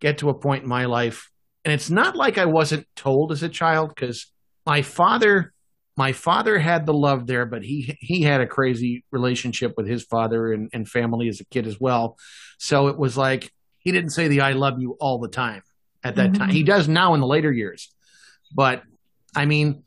[0.00, 1.30] get to a point in my life
[1.64, 4.26] and it's not like I wasn't told as a child because
[4.64, 5.52] my father
[5.96, 10.04] my father had the love there, but he he had a crazy relationship with his
[10.04, 12.16] father and, and family as a kid as well.
[12.58, 15.62] So it was like he didn't say the "I love you" all the time
[16.02, 16.42] at that mm-hmm.
[16.42, 16.50] time.
[16.50, 17.92] He does now in the later years,
[18.54, 18.82] but
[19.34, 19.84] I mean,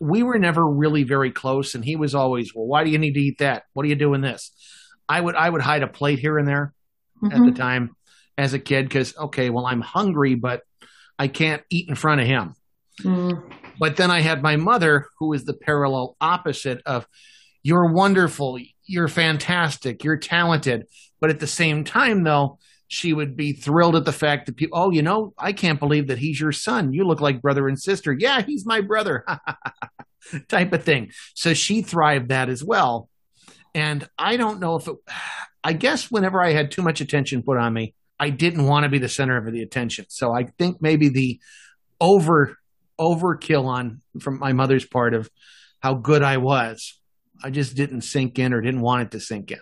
[0.00, 3.14] we were never really very close, and he was always, "Well, why do you need
[3.14, 3.64] to eat that?
[3.72, 4.52] What are you doing this?"
[5.08, 6.74] I would I would hide a plate here and there
[7.22, 7.32] mm-hmm.
[7.32, 7.54] at the mm-hmm.
[7.54, 7.96] time
[8.36, 10.62] as a kid because okay, well, I'm hungry, but
[11.18, 12.54] I can't eat in front of him.
[13.02, 13.50] Mm.
[13.78, 17.06] But then I had my mother, who is the parallel opposite of
[17.62, 20.86] you're wonderful, you're fantastic, you're talented.
[21.20, 22.58] But at the same time, though,
[22.94, 26.06] she would be thrilled at the fact that people, oh, you know, I can't believe
[26.06, 26.92] that he's your son.
[26.92, 28.12] You look like brother and sister.
[28.12, 29.24] Yeah, he's my brother,
[30.48, 31.10] type of thing.
[31.34, 33.08] So she thrived that as well.
[33.74, 34.94] And I don't know if it,
[35.66, 38.90] I guess whenever I had too much attention put on me, I didn't want to
[38.90, 40.04] be the center of the attention.
[40.08, 41.40] So I think maybe the
[42.00, 42.58] over
[43.00, 45.28] overkill on from my mother's part of
[45.80, 47.00] how good I was.
[47.42, 49.60] I just didn't sink in or didn't want it to sink in.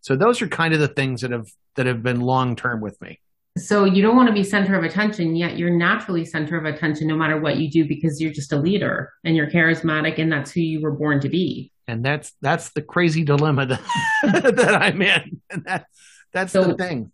[0.00, 3.00] So those are kind of the things that have that have been long term with
[3.00, 3.20] me.
[3.58, 7.08] So you don't want to be center of attention, yet you're naturally center of attention
[7.08, 10.52] no matter what you do because you're just a leader and you're charismatic and that's
[10.52, 11.72] who you were born to be.
[11.88, 13.66] And that's that's the crazy dilemma
[14.22, 15.40] that, that I'm in.
[15.50, 15.86] And that
[16.32, 17.10] that's so, the thing.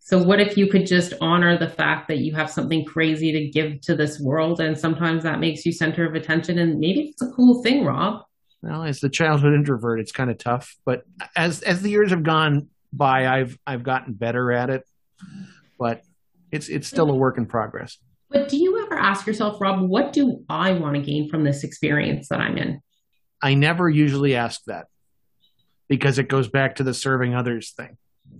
[0.00, 3.48] So, what if you could just honor the fact that you have something crazy to
[3.50, 4.58] give to this world?
[4.58, 6.58] And sometimes that makes you center of attention.
[6.58, 8.22] And maybe it's a cool thing, Rob.
[8.62, 10.74] Well, as the childhood introvert, it's kind of tough.
[10.84, 11.02] But
[11.36, 14.82] as as the years have gone by, I've I've gotten better at it.
[15.78, 16.02] But
[16.50, 17.98] it's it's still a work in progress.
[18.30, 21.64] But do you ever ask yourself, Rob, what do I want to gain from this
[21.64, 22.80] experience that I'm in?
[23.40, 24.86] I never usually ask that
[25.88, 27.96] because it goes back to the serving others thing.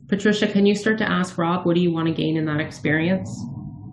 [0.08, 2.60] Patricia, can you start to ask Rob, what do you want to gain in that
[2.60, 3.30] experience?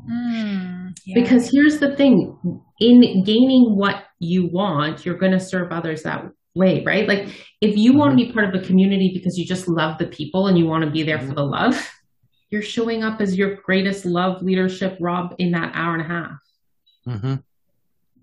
[0.09, 1.21] Mm, yeah.
[1.21, 2.37] Because here's the thing
[2.79, 7.07] in gaining what you want, you're going to serve others that way, right?
[7.07, 7.27] Like
[7.61, 7.99] if you mm-hmm.
[7.99, 10.65] want to be part of a community because you just love the people and you
[10.65, 11.29] want to be there mm-hmm.
[11.29, 11.91] for the love,
[12.49, 16.39] you're showing up as your greatest love leadership, Rob, in that hour and a half.
[17.07, 17.35] Mm-hmm.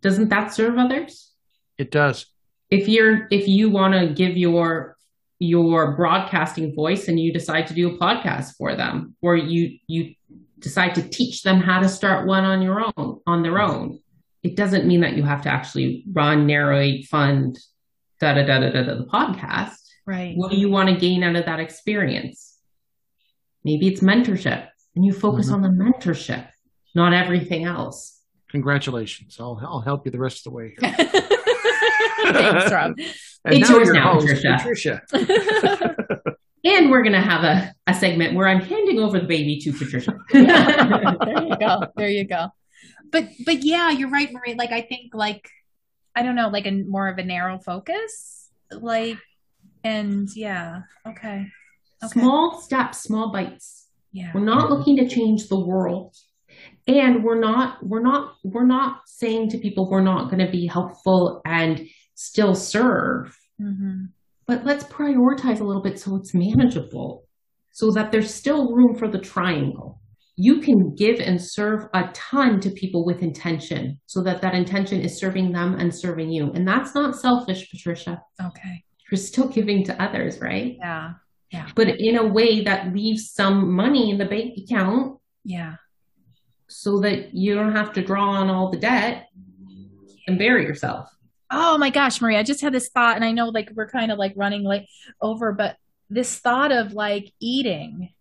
[0.01, 1.33] Doesn't that serve others?
[1.79, 2.27] It does.
[2.71, 4.97] If you're if you want to give your
[5.39, 10.15] your broadcasting voice and you decide to do a podcast for them or you you
[10.61, 13.99] decide to teach them how to start one on your own on their own
[14.43, 17.59] it doesn't mean that you have to actually run narrate fund
[18.21, 19.77] da da da da da, da the podcast
[20.07, 22.59] right what do you want to gain out of that experience
[23.65, 25.57] maybe it's mentorship and you focus mm-hmm.
[25.57, 26.49] on the mentorship
[26.95, 28.21] not everything else
[28.51, 30.95] congratulations i'll, I'll help you the rest of the way here
[32.33, 32.95] thanks rob
[33.45, 34.57] and it's yours now, Patricia.
[34.59, 35.03] Patricia.
[36.65, 39.73] and we're going to have a, a segment where I'm handing over the baby to
[39.73, 40.17] Patricia.
[40.33, 41.81] there you go.
[41.97, 42.49] There you go.
[43.13, 44.55] But but yeah, you're right, Marie.
[44.55, 45.49] Like I think like
[46.17, 49.19] I don't know, like a more of a narrow focus, like
[49.85, 51.47] and yeah, okay.
[52.03, 52.21] okay.
[52.21, 53.89] Small steps, small bites.
[54.13, 54.33] Yeah.
[54.35, 56.17] We're not looking to change the world
[56.87, 60.67] and we're not we're not we're not saying to people we're not going to be
[60.67, 63.37] helpful and still serve.
[63.61, 64.07] Mm-hmm.
[64.47, 67.25] But let's prioritize a little bit so it's manageable,
[67.71, 70.01] so that there's still room for the triangle.
[70.37, 75.01] You can give and serve a ton to people with intention so that that intention
[75.01, 76.51] is serving them and serving you.
[76.53, 78.23] And that's not selfish, Patricia.
[78.43, 78.85] Okay.
[79.11, 80.77] You're still giving to others, right?
[80.79, 81.13] Yeah.
[81.51, 81.69] Yeah.
[81.75, 85.19] But in a way that leaves some money in the bank account.
[85.45, 85.75] Yeah.
[86.69, 89.29] So that you don't have to draw on all the debt
[90.27, 91.11] and bury yourself.
[91.51, 94.11] Oh my gosh, Maria, I just had this thought, and I know like we're kind
[94.11, 94.87] of like running like
[95.21, 95.77] over, but
[96.09, 98.15] this thought of like eating,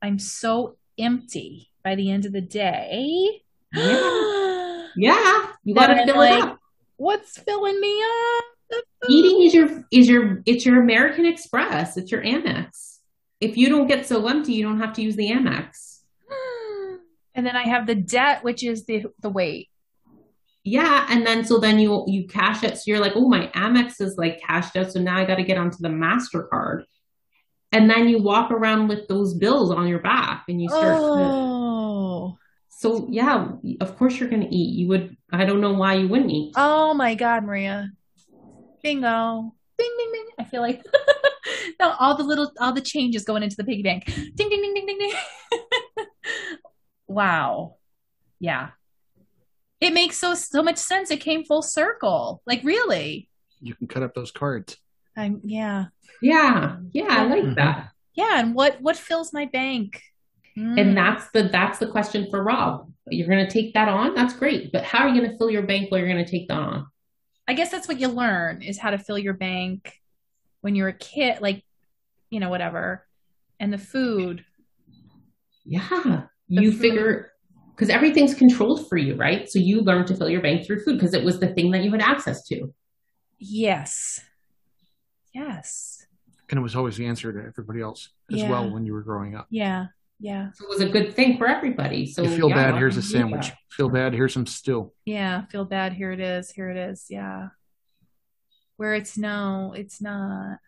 [0.00, 3.42] I'm so empty by the end of the day.
[3.72, 6.58] Yeah, yeah you gotta fill like, it up.
[6.96, 8.84] What's filling me up?
[9.08, 11.96] Eating is your is your it's your American Express.
[11.96, 12.98] It's your Amex.
[13.40, 16.00] If you don't get so empty, you don't have to use the Amex.
[17.34, 19.68] And then I have the debt, which is the the weight
[20.64, 24.00] yeah and then so then you you cash it so you're like oh my amex
[24.00, 26.84] is like cashed out so now i got to get onto the mastercard
[27.74, 32.38] and then you walk around with those bills on your back and you start oh.
[32.38, 33.48] To, so yeah
[33.80, 36.94] of course you're gonna eat you would i don't know why you wouldn't eat oh
[36.94, 37.90] my god maria
[38.82, 40.82] bingo ding ding ding i feel like
[41.80, 44.74] now all the little all the changes going into the piggy bank ding ding ding
[44.74, 45.12] ding ding ding
[47.06, 47.76] wow
[48.40, 48.70] yeah
[49.84, 51.10] it makes so so much sense.
[51.10, 52.42] It came full circle.
[52.46, 53.28] Like really.
[53.60, 54.76] You can cut up those cards.
[55.16, 55.86] I'm yeah.
[56.20, 56.76] Yeah.
[56.92, 57.54] Yeah, I like mm-hmm.
[57.54, 57.90] that.
[58.14, 60.02] Yeah, and what what fills my bank?
[60.56, 60.80] Mm.
[60.80, 62.90] And that's the that's the question for Rob.
[63.08, 64.14] You're going to take that on.
[64.14, 64.72] That's great.
[64.72, 66.58] But how are you going to fill your bank while you're going to take that
[66.58, 66.86] on?
[67.46, 70.00] I guess that's what you learn is how to fill your bank
[70.62, 71.62] when you're a kid, like,
[72.30, 73.06] you know, whatever.
[73.60, 74.44] And the food.
[75.66, 76.22] Yeah.
[76.48, 76.80] The You food.
[76.80, 77.32] figure,
[77.74, 79.46] because everything's controlled for you, right?
[79.50, 81.82] So you learn to fill your bank through food because it was the thing that
[81.82, 82.72] you had access to.
[83.38, 84.20] Yes.
[85.34, 86.06] Yes.
[86.50, 88.50] And it was always the answer to everybody else as Yeah.
[88.50, 89.46] well when you were growing up.
[89.50, 89.86] Yeah.
[90.20, 90.52] Yeah.
[90.54, 92.06] So it was a good thing for everybody.
[92.06, 93.48] So you feel yeah, bad, here's a why don't you do sandwich.
[93.48, 93.58] that?
[93.70, 94.92] Feel bad, here's some stew.
[95.04, 95.46] Yeah.
[95.46, 95.92] Feel bad.
[95.92, 96.50] Here it is.
[96.50, 97.06] Here it is.
[97.10, 97.48] Yeah.
[98.76, 100.58] Where it's no, it's not.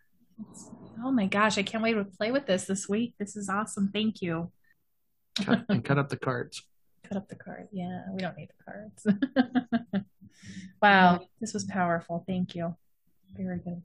[0.50, 0.70] It's,
[1.02, 1.58] oh my gosh.
[1.58, 3.14] I can't wait to play with this this week.
[3.18, 3.90] This is awesome.
[3.92, 4.50] Thank you.
[5.36, 6.62] Cut, and cut up the cards.
[7.04, 7.68] Cut up the card.
[7.70, 8.02] Yeah.
[8.12, 10.04] We don't need the cards.
[10.82, 11.20] wow.
[11.40, 12.24] This was powerful.
[12.26, 12.74] Thank you.
[13.36, 13.82] Very good.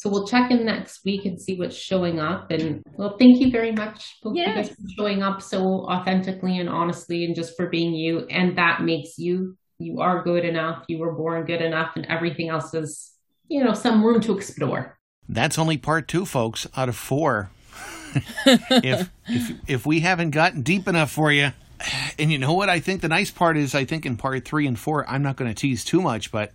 [0.00, 2.50] So we'll check in next week and see what's showing up.
[2.50, 4.70] And well, thank you very much, both of you Yes.
[4.70, 8.26] for showing up so authentically and honestly, and just for being you.
[8.30, 9.58] And that makes you.
[9.78, 10.84] You are good enough.
[10.88, 13.12] You were born good enough, and everything else is,
[13.48, 14.98] you know, some room to explore.
[15.28, 17.50] That's only part two, folks, out of four.
[18.46, 21.52] if if if we haven't gotten deep enough for you,
[22.18, 24.66] and you know what I think the nice part is, I think in part three
[24.66, 26.52] and four, I'm not going to tease too much, but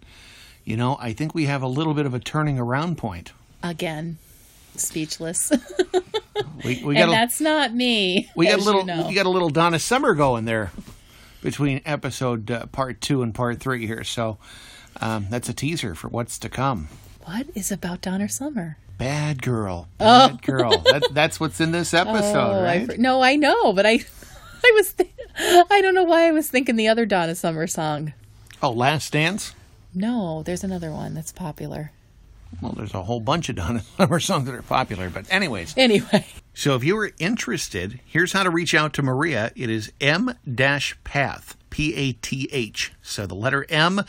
[0.66, 3.32] you know, I think we have a little bit of a turning around point.
[3.63, 4.18] Again,
[4.76, 5.51] speechless.
[6.66, 8.30] We we and a, that's not me.
[8.36, 9.07] we got a little You know.
[9.07, 10.72] we got a little Donna Summer going there
[11.41, 14.38] between episode uh, part two and part three here, so
[14.99, 16.89] um, that's a teaser for what's to come.
[17.24, 18.78] what is about Donna Summer?
[18.97, 20.72] Bad girl, bad girl.
[20.80, 22.86] That, that's what's in this episode, oh, right?
[22.88, 23.91] fr- no, I know, but I,
[24.63, 28.13] I was, th- I don't know why I was thinking the other Donna Summer song.
[28.61, 29.53] oh, Last Dance.
[29.96, 31.91] No, there's another one that's popular.
[32.62, 35.74] Well, there's a whole bunch of Donna Summer songs that are popular, but anyways.
[35.78, 39.52] Anyway, So if you are interested, here's how to reach out to Maria.
[39.58, 42.93] It is M dash Path, P-A-T-H.
[43.02, 44.02] So the letter M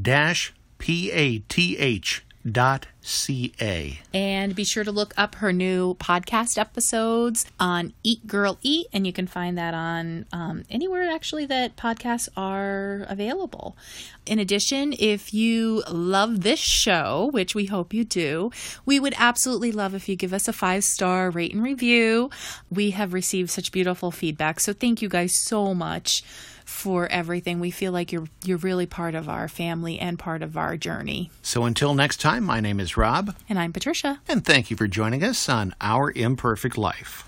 [0.00, 4.00] dash P-A-T-H dot C-A.
[4.14, 9.06] and be sure to look up her new podcast episodes on Eat Girl Eat, and
[9.06, 13.76] you can find that on um, anywhere actually that podcasts are available.
[14.24, 18.50] In addition, if you love this show, which we hope you do,
[18.86, 22.30] we would absolutely love if you give us a five star rate and review.
[22.70, 26.22] We have received such beautiful feedback, so thank you guys so much
[26.82, 27.60] for everything.
[27.60, 31.30] We feel like you're you're really part of our family and part of our journey.
[31.42, 34.12] So until next time, my name is Rob, And I'm Patricia.
[34.28, 37.12] and thank you for joining us on Our Imperfect Life.